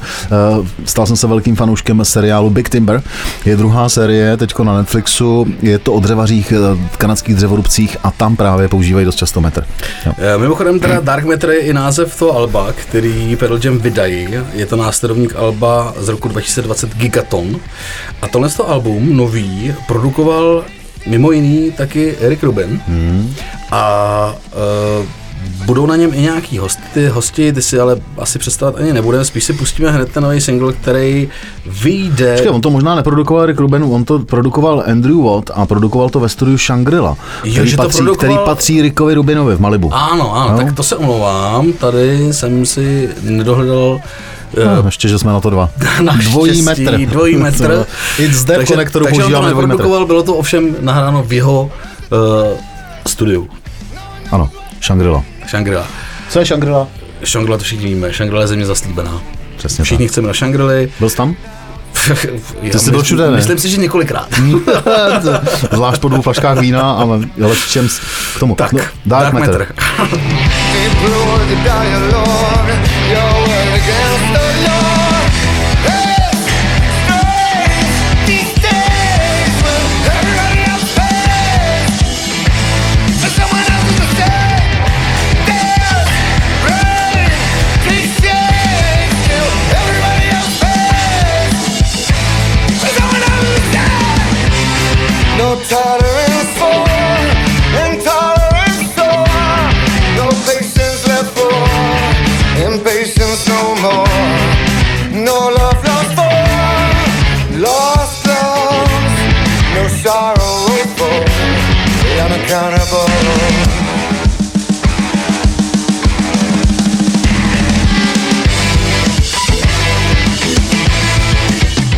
Stal 0.86 1.06
jsem 1.06 1.16
se 1.16 1.28
velkým 1.28 1.56
fanouškem 1.56 2.06
seriálu 2.06 2.50
Big 2.50 2.70
Timber. 2.70 3.02
Je 3.46 3.56
druhá 3.56 3.90
série, 3.90 4.38
teďko 4.38 4.64
na 4.64 4.78
Netflixu. 4.78 5.46
Je 5.62 5.80
to 5.80 5.94
o 5.94 6.00
dřevařích, 6.00 6.52
eh, 6.52 6.78
kanadských 6.98 7.36
dřevorubcích 7.36 7.98
a 8.04 8.12
tam 8.12 8.36
právě 8.36 8.68
používají 8.68 9.06
dost 9.06 9.16
často 9.16 9.42
metr. 9.42 9.66
Jo. 10.06 10.14
Eh, 10.18 10.38
Mimochodem 10.38 10.80
teda 10.80 11.00
Dark 11.00 11.26
Matter 11.26 11.50
je 11.50 11.60
i 11.60 11.74
název 11.74 12.20
toho 12.20 12.38
alba, 12.38 12.68
který 12.76 13.36
Pearl 13.36 13.60
Jam 13.64 13.78
vydají. 13.78 14.28
Je 14.54 14.66
to 14.66 14.76
následovník 14.76 15.36
alba 15.36 15.94
z 15.98 16.08
roku 16.08 16.28
2020 16.28 16.96
Gigaton. 16.96 17.60
A 18.22 18.28
tohle 18.28 18.50
to 18.50 18.70
album 18.70 19.18
nový 19.18 19.76
produkoval 19.88 20.66
mimo 21.08 21.32
jiný 21.32 21.72
taky 21.72 22.16
Eric 22.20 22.44
Rubin. 22.44 22.82
Hmm. 22.88 23.36
A 23.72 24.36
uh, 25.00 25.06
budou 25.66 25.86
na 25.86 25.96
něm 25.96 26.12
i 26.14 26.22
nějaký 26.22 26.58
hosty, 26.58 26.82
ty 26.94 27.08
hosti, 27.08 27.54
ty 27.54 27.62
si 27.62 27.80
ale 27.80 27.98
asi 28.18 28.40
představit 28.40 28.78
ani 28.82 28.94
nebudeme, 28.94 29.26
spíš 29.26 29.44
si 29.44 29.54
pustíme 29.54 29.92
hned 29.92 30.12
ten 30.12 30.24
nový 30.24 30.42
single, 30.42 30.74
který 30.74 31.30
vyjde... 31.66 32.32
Počkej, 32.34 32.52
on 32.52 32.62
to 32.62 32.70
možná 32.70 32.96
neprodukoval 32.96 33.46
Rick 33.46 33.60
Rubin, 33.60 33.84
on 33.84 34.06
to 34.06 34.20
produkoval 34.20 34.84
Andrew 34.88 35.18
Watt 35.24 35.52
a 35.54 35.66
produkoval 35.66 36.10
to 36.10 36.20
ve 36.20 36.30
studiu 36.30 36.58
Shangri-La, 36.58 37.16
který, 37.42 37.72
to 37.72 37.78
patří, 37.78 37.98
produkoval- 38.00 38.16
který 38.18 38.34
patří 38.46 38.82
Rickovi 38.82 39.14
Rubinovi 39.14 39.56
v 39.56 39.60
Malibu. 39.60 39.94
Ano, 39.94 40.36
ano, 40.36 40.52
No. 40.52 40.58
tak 40.58 40.76
to 40.76 40.84
se 40.84 40.96
omlouvám, 40.96 41.74
tady 41.74 42.34
jsem 42.34 42.66
si 42.66 43.10
nedohledal 43.22 44.00
eh, 44.58 44.66
No, 44.76 44.84
ještě, 44.86 45.08
že 45.08 45.20
jsme 45.20 45.32
na 45.32 45.40
to 45.40 45.50
dva. 45.50 45.70
Naštěstí, 46.02 46.32
Dvojí 46.32 46.62
metr. 46.62 46.98
Dvojí 47.06 47.38
metr. 47.38 47.86
I 48.20 48.34
zde 48.34 48.58
v 48.66 48.68
konektoru 48.68 49.06
takže 49.06 49.22
používáme 49.22 49.50
dvojí 49.50 49.68
metr. 49.68 49.84
bylo 49.84 50.24
to 50.24 50.36
ovšem 50.36 50.76
nahráno 50.82 51.24
v 51.24 51.34
jeho 51.34 51.62
uh, 51.64 52.58
studiu. 53.08 53.48
Ano, 54.32 54.50
Shangri-La. 54.82 55.24
Shangri-La. 55.48 55.86
Co 56.30 56.40
je 56.40 56.46
Shangri-La? 56.46 56.88
Shangri-La 57.26 57.58
to 57.58 57.64
všichni 57.64 57.86
víme, 57.86 58.10
Shangri-La 58.14 58.42
je 58.42 58.48
země 58.48 58.66
zaslíbená. 58.66 59.22
Přesně 59.58 59.84
Všichni 59.84 60.06
tak. 60.06 60.12
chceme 60.12 60.28
na 60.28 60.34
Shangri-Li. 60.34 60.90
Byl 61.00 61.10
jsi 61.10 61.16
tam? 61.18 61.36
Já 62.62 62.80
jsi 62.80 62.92
byl 62.92 63.04
všude, 63.04 63.30
ne? 63.32 63.36
Myslím 63.36 63.58
si, 63.58 63.70
že 63.70 63.78
několikrát. 63.78 64.28
Zvlášť 65.72 66.02
po 66.02 66.10
dvou 66.10 66.22
flaškách 66.22 66.58
vína, 66.60 66.92
ale, 66.92 67.20
ale 67.44 67.56
v 67.56 67.68
čem 67.70 67.90
s- 67.90 68.00
k 68.36 68.40
tomu? 68.40 68.56
tak, 68.56 68.74
No, 68.74 68.80
Dark, 69.06 69.34
Matter. 69.34 69.68
Deep 70.74 70.94
impatience 103.20 103.48
no 103.48 103.76
more. 103.82 104.08
No 105.12 105.50
love 105.50 105.84
lost 105.84 106.14
for 106.16 106.32
lost 107.60 108.26
loves, 108.26 109.20
no 109.76 109.88
sorrow 109.88 110.68
for 110.96 111.20
the 112.04 112.22
unaccountable. 112.26 113.10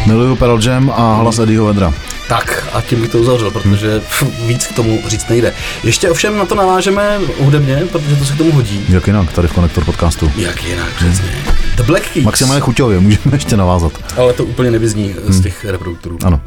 Miluju 0.06 0.36
Pearl 0.36 0.58
Jam 0.58 0.90
a 0.90 1.22
hlas 1.22 1.40
Eddieho 1.40 1.66
Vedra. 1.66 1.92
Tak 2.28 2.61
a 2.74 2.82
tím 2.82 3.02
bych 3.02 3.10
to 3.10 3.18
uzavřel, 3.18 3.52
protože 3.52 4.02
víc 4.46 4.68
k 4.68 4.76
tomu 4.76 5.00
říct 5.08 5.30
nejde. 5.30 5.54
Ještě 5.84 6.10
ovšem 6.10 6.38
na 6.38 6.46
to 6.46 6.56
navážeme 6.56 7.20
hudebně, 7.40 7.84
protože 7.92 8.16
to 8.16 8.26
se 8.26 8.34
k 8.34 8.38
tomu 8.38 8.52
hodí. 8.52 8.86
Jak 8.90 9.08
jinak, 9.08 9.32
tady 9.32 9.48
v 9.48 9.54
Konektor 9.54 9.86
podcastu. 9.86 10.32
Jak 10.38 10.64
jinak, 10.64 10.90
přesně. 10.96 11.32
The 11.76 11.84
Black 11.84 12.10
Keys. 12.14 12.26
Maximálně 12.26 12.62
chuťově, 12.62 13.00
můžeme 13.00 13.36
ještě 13.36 13.58
navázat. 13.58 13.92
Ale 14.18 14.34
to 14.34 14.46
úplně 14.46 14.72
nevyzní 14.72 15.16
z 15.28 15.42
těch 15.42 15.66
reproduktorů. 15.66 16.18
Ano. 16.24 16.42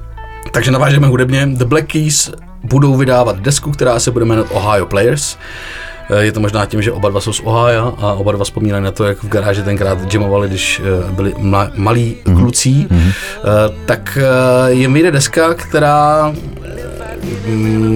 Takže 0.52 0.70
navážeme 0.70 1.06
hudebně. 1.06 1.46
The 1.46 1.64
Black 1.64 1.86
Keys 1.86 2.30
budou 2.62 2.96
vydávat 2.96 3.40
desku, 3.40 3.70
která 3.70 4.00
se 4.00 4.10
bude 4.10 4.24
jmenovat 4.24 4.50
Ohio 4.52 4.86
Players. 4.86 5.36
Eh, 6.10 6.24
Je 6.24 6.32
to 6.32 6.40
možná 6.40 6.66
tím, 6.66 6.82
že 6.82 6.92
oba 6.92 7.08
dva 7.08 7.20
jsou 7.20 7.32
z 7.32 7.40
Ohio 7.44 7.94
a 7.98 8.12
oba 8.12 8.32
dva 8.32 8.44
vzpomínají 8.44 8.84
na 8.84 8.90
to, 8.90 9.04
jak 9.04 9.22
v 9.22 9.28
garáži 9.28 9.62
tenkrát 9.62 10.14
jamovali, 10.14 10.48
když 10.48 10.80
eh, 10.84 11.12
byli 11.12 11.34
mla, 11.38 11.70
malí 11.76 12.16
Mhm. 12.24 12.36
kluci. 12.40 12.86
Eh, 12.90 13.04
Tak 13.86 14.18
jim 14.68 14.92
vyjde 14.92 15.10
deska, 15.10 15.54
která 15.54 16.32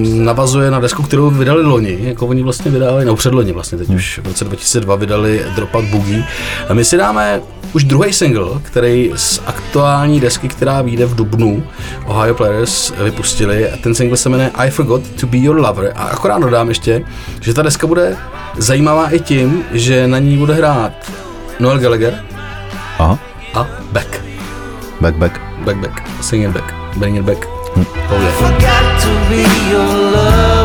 navazuje 0.03 0.71
na 0.71 0.79
desku, 0.79 1.03
kterou 1.03 1.29
vydali 1.29 1.63
loni, 1.63 1.97
jako 2.01 2.27
oni 2.27 2.43
vlastně 2.43 2.71
vydávali, 2.71 3.05
no 3.05 3.15
předloni 3.15 3.51
vlastně, 3.51 3.77
teď 3.77 3.89
už 3.89 4.19
v 4.23 4.27
roce 4.27 4.45
2002 4.45 4.95
vydali 4.95 5.45
Dropout 5.55 5.85
Boogie. 5.85 6.23
A 6.69 6.73
my 6.73 6.85
si 6.85 6.97
dáme 6.97 7.41
už 7.73 7.83
druhý 7.83 8.13
single, 8.13 8.49
který 8.61 9.11
z 9.15 9.41
aktuální 9.45 10.19
desky, 10.19 10.47
která 10.47 10.81
vyjde 10.81 11.05
v 11.05 11.15
Dubnu, 11.15 11.63
Ohio 12.05 12.33
Players 12.35 12.93
vypustili 13.03 13.71
a 13.71 13.77
ten 13.77 13.95
single 13.95 14.17
se 14.17 14.29
jmenuje 14.29 14.51
I 14.55 14.69
Forgot 14.69 15.01
to 15.19 15.27
Be 15.27 15.37
Your 15.37 15.59
Lover 15.59 15.93
a 15.95 16.03
akorát 16.03 16.39
dodám 16.39 16.69
ještě, 16.69 17.01
že 17.41 17.53
ta 17.53 17.61
deska 17.61 17.87
bude 17.87 18.17
zajímavá 18.57 19.09
i 19.09 19.19
tím, 19.19 19.63
že 19.71 20.07
na 20.07 20.19
ní 20.19 20.37
bude 20.37 20.53
hrát 20.53 20.91
Noel 21.59 21.79
Gallagher 21.79 22.23
Aha, 22.99 23.19
a 23.53 23.67
Beck. 23.91 24.21
back, 25.01 25.15
back. 25.15 25.49
Back, 25.65 25.77
back. 25.77 26.03
Sing 26.21 26.43
it 26.45 26.51
back. 26.51 26.73
Bring 26.97 27.17
it 27.17 27.23
back. 27.25 27.45
Oh 28.11 28.21
yeah. 28.21 28.78
Forgot 29.69 29.85
to 29.85 29.93
be 29.93 30.01
your 30.01 30.11
lover. 30.11 30.58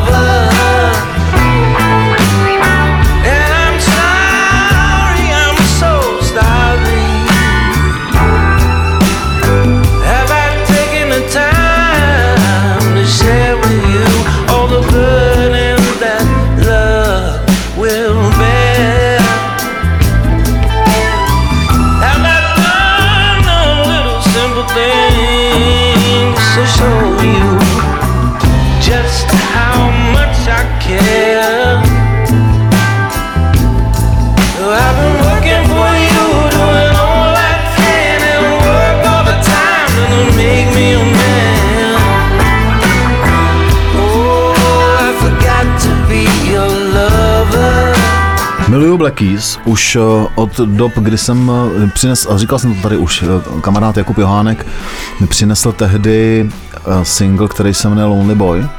Black 49.04 49.16
Keys 49.16 49.58
už 49.64 49.96
eh, 49.96 50.00
od 50.34 50.56
dob, 50.60 50.92
kdy 50.96 51.18
jsem 51.18 51.50
eh, 51.84 51.90
přinesl, 51.94 52.32
a 52.32 52.38
říkal 52.38 52.58
jsem 52.58 52.74
to 52.74 52.82
tady 52.82 52.96
už, 52.96 53.22
eh, 53.22 53.60
kamarád 53.60 53.96
Jakub 53.96 54.18
Johánek 54.18 54.66
mi 55.20 55.26
přinesl 55.26 55.72
tehdy 55.72 56.50
eh, 56.76 57.04
single, 57.04 57.48
který 57.48 57.74
se 57.74 57.88
jmenuje 57.88 58.06
Lonely 58.06 58.34
Boy 58.34 58.60
a 58.62 58.70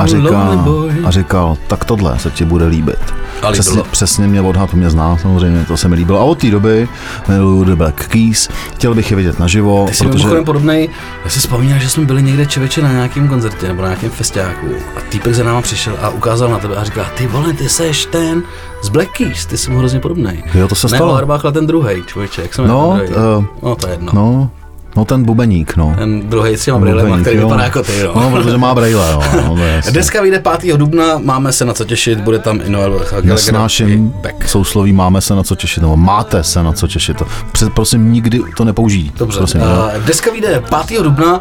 Oh, 0.00 0.06
říkal, 0.06 0.32
Lonely 0.32 0.56
Boy. 0.56 0.92
a 1.04 1.10
říkal, 1.10 1.56
tak 1.68 1.84
tohle 1.84 2.18
se 2.18 2.30
ti 2.30 2.44
bude 2.44 2.66
líbit. 2.66 3.14
A. 3.42 3.52
Přesně, 3.52 3.82
přesně 3.90 4.26
mě 4.26 4.40
odhad, 4.40 4.74
mě 4.74 4.90
zná, 4.90 5.16
samozřejmě, 5.16 5.64
to 5.64 5.76
se 5.76 5.88
mi 5.88 5.94
líbilo. 5.94 6.20
A 6.20 6.24
od 6.24 6.38
té 6.38 6.50
doby 6.50 6.88
miluju 7.28 7.64
The 7.64 7.74
Black 7.74 8.06
Keys, 8.06 8.48
chtěl 8.74 8.94
bych 8.94 9.10
je 9.10 9.16
vidět 9.16 9.38
naživo, 9.38 9.84
Ty 9.88 9.94
jsi 9.94 10.04
protože... 10.04 10.40
podobnej, 10.44 10.88
já 11.24 11.30
si 11.30 11.38
vzpomínám, 11.38 11.78
že 11.78 11.88
jsme 11.88 12.04
byli 12.04 12.22
někde 12.22 12.46
čeveče 12.46 12.82
na 12.82 12.92
nějakém 12.92 13.28
koncertě 13.28 13.68
nebo 13.68 13.82
na 13.82 13.88
nějakém 13.88 14.10
festiáku 14.10 14.66
a 14.96 15.00
týpek 15.08 15.34
za 15.34 15.44
náma 15.44 15.62
přišel 15.62 15.96
a 16.02 16.08
ukázal 16.08 16.50
na 16.50 16.58
tebe 16.58 16.76
a 16.76 16.84
říká, 16.84 17.04
ty 17.16 17.26
vole, 17.26 17.52
ty 17.52 17.68
seš 17.68 18.06
ten 18.06 18.42
z 18.82 18.88
Black 18.88 19.10
Keys, 19.10 19.46
ty 19.46 19.58
jsi 19.58 19.70
mu 19.70 19.78
hrozně 19.78 20.00
podobnej. 20.00 20.42
Jo, 20.54 20.68
to 20.68 20.74
se 20.74 20.86
ne, 20.86 20.96
stalo. 20.96 21.40
Ale 21.42 21.52
ten 21.52 21.66
druhý 21.66 22.02
člověče, 22.06 22.42
jak 22.42 22.54
se 22.54 22.62
jmenuje 22.62 22.82
No, 22.82 23.00
eh, 23.02 23.46
no, 23.62 23.74
to 23.74 23.86
je 23.86 23.92
jedno. 23.92 24.12
No, 24.14 24.50
No 24.96 25.04
ten 25.04 25.24
bubeník, 25.24 25.76
no. 25.76 25.94
Ten 25.98 26.28
druhý 26.28 26.56
s 26.56 26.64
těma 26.64 26.78
brýlema, 26.78 27.18
který 27.18 27.36
jo. 27.36 27.42
vypadá 27.42 27.64
jako 27.64 27.82
ty, 27.82 27.92
no. 28.04 28.12
No, 28.14 28.30
protože 28.30 28.58
má 28.58 28.74
brýle, 28.74 29.12
jo. 29.12 29.22
No. 29.36 29.56
Deska 29.90 30.22
vyjde 30.22 30.42
5. 30.60 30.76
dubna, 30.76 31.18
máme 31.18 31.52
se 31.52 31.64
na 31.64 31.72
co 31.72 31.84
těšit, 31.84 32.20
bude 32.20 32.38
tam 32.38 32.60
i 32.64 32.70
Noel 32.70 33.00
Nesnáším 33.22 34.14
sousloví 34.46 34.92
máme 34.92 35.20
se 35.20 35.34
na 35.34 35.42
co 35.42 35.54
těšit, 35.54 35.82
nebo 35.82 35.96
máte 35.96 36.44
se 36.44 36.62
na 36.62 36.72
co 36.72 36.88
těšit. 36.88 37.22
Před, 37.52 37.72
prosím, 37.72 38.12
nikdy 38.12 38.40
to 38.56 38.64
nepoužij. 38.64 39.10
Dobře, 39.18 39.38
Prosím, 39.38 39.60
uh, 39.60 40.04
deska 40.04 40.30
vyjde 40.30 40.62
5. 40.86 41.02
dubna, 41.02 41.40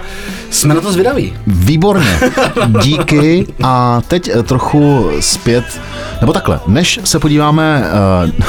jsme 0.49 0.73
na 0.73 0.81
to 0.81 0.91
zvědaví. 0.91 1.33
Výborně, 1.47 2.19
díky 2.81 3.47
a 3.63 4.01
teď 4.07 4.29
eh, 4.33 4.43
trochu 4.43 5.11
zpět, 5.19 5.81
nebo 6.21 6.33
takhle, 6.33 6.59
než 6.67 6.99
se 7.03 7.19
podíváme 7.19 7.83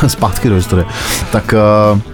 uh, 0.03 0.09
zpátky 0.09 0.49
do 0.49 0.55
historie, 0.55 0.87
tak 1.33 1.55
uh, 1.95 2.12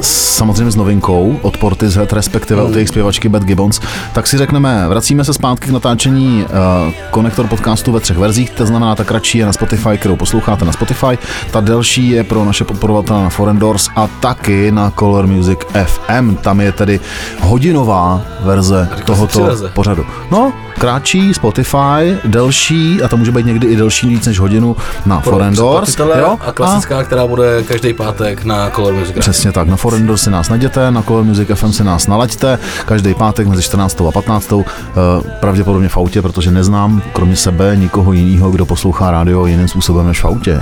samozřejmě 0.00 0.70
s 0.70 0.76
novinkou 0.76 1.38
od 1.42 1.56
Portishead, 1.56 2.12
respektive 2.12 2.62
od 2.62 2.74
jejich 2.74 2.88
zpěvačky 2.88 3.28
Bad 3.28 3.42
Gibbons, 3.42 3.80
tak 4.12 4.26
si 4.26 4.38
řekneme, 4.38 4.88
vracíme 4.88 5.24
se 5.24 5.34
zpátky 5.34 5.68
k 5.68 5.72
natáčení 5.72 6.44
uh, 6.44 6.92
konektor 7.10 7.46
podcastu 7.46 7.92
ve 7.92 8.00
třech 8.00 8.18
verzích, 8.18 8.50
to 8.50 8.66
znamená 8.66 8.94
ta 8.94 9.04
kratší 9.04 9.38
je 9.38 9.46
na 9.46 9.52
Spotify, 9.52 9.98
kterou 9.98 10.16
posloucháte 10.16 10.64
na 10.64 10.72
Spotify, 10.72 11.18
ta 11.50 11.60
delší 11.60 12.10
je 12.10 12.24
pro 12.24 12.44
naše 12.44 12.64
podporovatele 12.64 13.22
na 13.22 13.28
Foreign 13.28 13.58
Doors 13.58 13.88
a 13.96 14.06
taky 14.06 14.72
na 14.72 14.90
Color 14.90 15.26
Music 15.26 15.58
FM, 15.84 16.34
tam 16.34 16.60
je 16.60 16.72
tedy 16.72 17.00
hodinová 17.40 18.22
verze 18.40 18.88
tohoto 19.04 19.48
pořadu. 19.74 20.06
No, 20.30 20.52
kratší 20.78 21.34
Spotify, 21.34 22.18
delší, 22.24 23.02
a 23.02 23.08
to 23.08 23.16
může 23.16 23.32
být 23.32 23.46
někdy 23.46 23.66
i 23.66 23.76
delší 23.76 24.08
víc 24.08 24.26
než 24.26 24.38
hodinu 24.38 24.76
na 25.06 25.20
Foreign 25.20 25.54
Doors. 25.54 25.96
a 26.40 26.52
klasická, 26.52 27.04
která 27.04 27.26
bude 27.26 27.62
každý 27.62 27.92
pátek 27.92 28.44
na 28.44 28.70
Color 28.70 28.94
Music. 28.94 29.16
Přesně 29.18 29.52
tak, 29.52 29.68
na 29.68 29.76
Foreign 29.76 29.87
Doors 29.96 30.22
si 30.22 30.30
nás 30.30 30.48
najděte, 30.48 30.90
na 30.90 31.02
Color 31.02 31.24
Music 31.24 31.48
FM 31.54 31.72
si 31.72 31.84
nás 31.84 32.06
nalaďte, 32.06 32.58
každý 32.84 33.14
pátek 33.14 33.46
mezi 33.46 33.62
14. 33.62 34.00
a 34.08 34.12
15. 34.12 34.52
eh, 34.52 34.94
pravděpodobně 35.40 35.88
v 35.88 35.96
autě, 35.96 36.22
protože 36.22 36.50
neznám 36.50 37.02
kromě 37.12 37.36
sebe 37.36 37.76
nikoho 37.76 38.12
jiného, 38.12 38.50
kdo 38.50 38.66
poslouchá 38.66 39.10
rádio 39.10 39.46
jiným 39.46 39.68
způsobem 39.68 40.06
než 40.06 40.20
v 40.22 40.24
autě. 40.24 40.60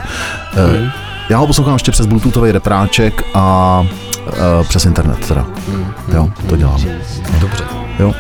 Eh, 0.57 0.91
Já 1.31 1.39
ho 1.39 1.47
poslouchám 1.47 1.75
ještě 1.75 1.91
přes 1.93 2.07
bluetoothový 2.07 2.53
repráček 2.53 3.23
a 3.35 3.87
eh, 4.29 4.65
přes 4.69 4.85
internet 4.85 5.27
teda. 5.29 5.47
Jo, 6.15 6.29
to 6.49 6.57
dělám. 6.57 6.81
Dobře. 7.41 7.65
Jo. 7.99 8.15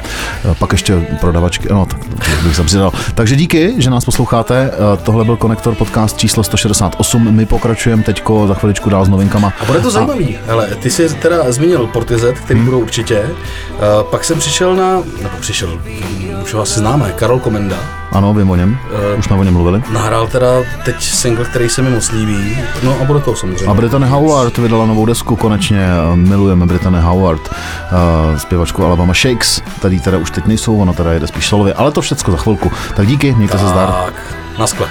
Eh, 0.51 0.55
Pak 0.59 0.73
ještě 0.73 1.07
prodavačky, 1.21 1.69
no 1.71 1.87
tak 1.87 2.05
to 2.05 2.14
bych 2.45 2.57
zabředal. 2.57 2.92
Takže 3.14 3.37
díky, 3.37 3.75
že 3.79 3.90
nás 3.90 4.05
posloucháte. 4.05 4.71
Eh, 4.73 4.97
Tohle 5.03 5.25
byl 5.25 5.37
Konektor 5.37 5.75
podcast 5.75 6.16
číslo 6.19 6.42
168. 6.42 7.31
My 7.33 7.47
pokračujeme 7.47 8.03
teďko 8.03 8.47
za 8.47 8.55
chviličku 8.55 8.90
dál 8.90 9.05
s 9.05 9.09
novinkama. 9.09 9.53
A 9.61 9.64
bude 9.64 9.81
to 9.81 9.90
zajímavý. 9.90 10.38
Hele, 10.47 10.66
ty 10.66 10.90
jsi 10.90 11.09
teda 11.14 11.53
zmínil 11.53 11.87
Portizet, 11.87 12.38
který 12.38 12.59
Hmm. 12.59 12.66
budou 12.69 12.81
určitě. 12.81 13.23
Uh, 13.23 14.11
pak 14.11 14.25
jsem 14.25 14.38
přišel 14.38 14.77
na, 14.77 14.92
nebo 15.23 15.37
přišel, 15.40 15.69
mm, 15.69 16.42
už 16.42 16.55
ho 16.55 16.61
asi 16.62 16.79
známe, 16.81 17.12
Karol 17.16 17.38
Komenda. 17.38 17.77
Ano, 18.12 18.35
vím 18.35 18.51
o 18.51 18.57
něm. 18.57 18.79
Eh, 19.12 19.14
Už 19.14 19.25
jsme 19.25 19.37
o 19.37 19.42
něm 19.42 19.55
mluvili. 19.55 19.83
Nahrál 19.92 20.27
teda 20.27 20.47
teď 20.85 21.03
single, 21.03 21.45
který 21.45 21.69
se 21.69 21.83
mi 21.83 21.90
moc 21.90 22.11
líbí. 22.12 22.59
No 22.83 22.97
a 23.01 23.05
bude 23.05 23.21
to 23.21 23.37
samozřejmě. 23.37 23.66
A 23.66 23.75
Brittany 23.75 24.07
Howard 24.07 24.59
vydala 24.59 24.87
novou 24.87 25.07
desku 25.07 25.37
konečně. 25.37 25.87
Milujeme 26.14 26.66
Brittany 26.66 27.01
Howard, 27.01 27.51
eh, 27.55 28.38
zpěvačku 28.38 28.85
Alabama 28.87 29.14
Shakes, 29.14 29.62
tady 29.81 30.01
teda 30.01 30.19
už 30.19 30.31
teď 30.31 30.47
nejsou, 30.47 30.77
ona 30.79 30.92
teda 30.92 31.12
jede 31.12 31.27
spíš 31.27 31.47
solově, 31.49 31.75
ale 31.75 31.92
to 31.92 32.01
všecko 32.01 32.31
za 32.31 32.37
chvilku. 32.37 32.73
Tak 32.95 33.07
díky, 33.07 33.35
mějte 33.35 33.59
se 33.59 33.66
zdar. 33.66 33.88
Tak, 34.05 34.14
na 34.59 34.66
skle. 34.66 34.87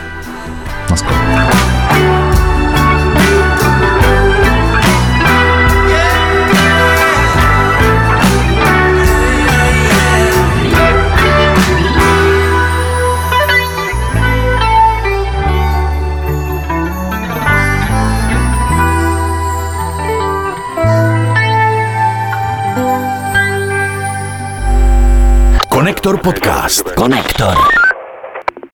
Konektor 26.06 26.22
podcast. 26.22 26.86
Konektor. 26.96 27.75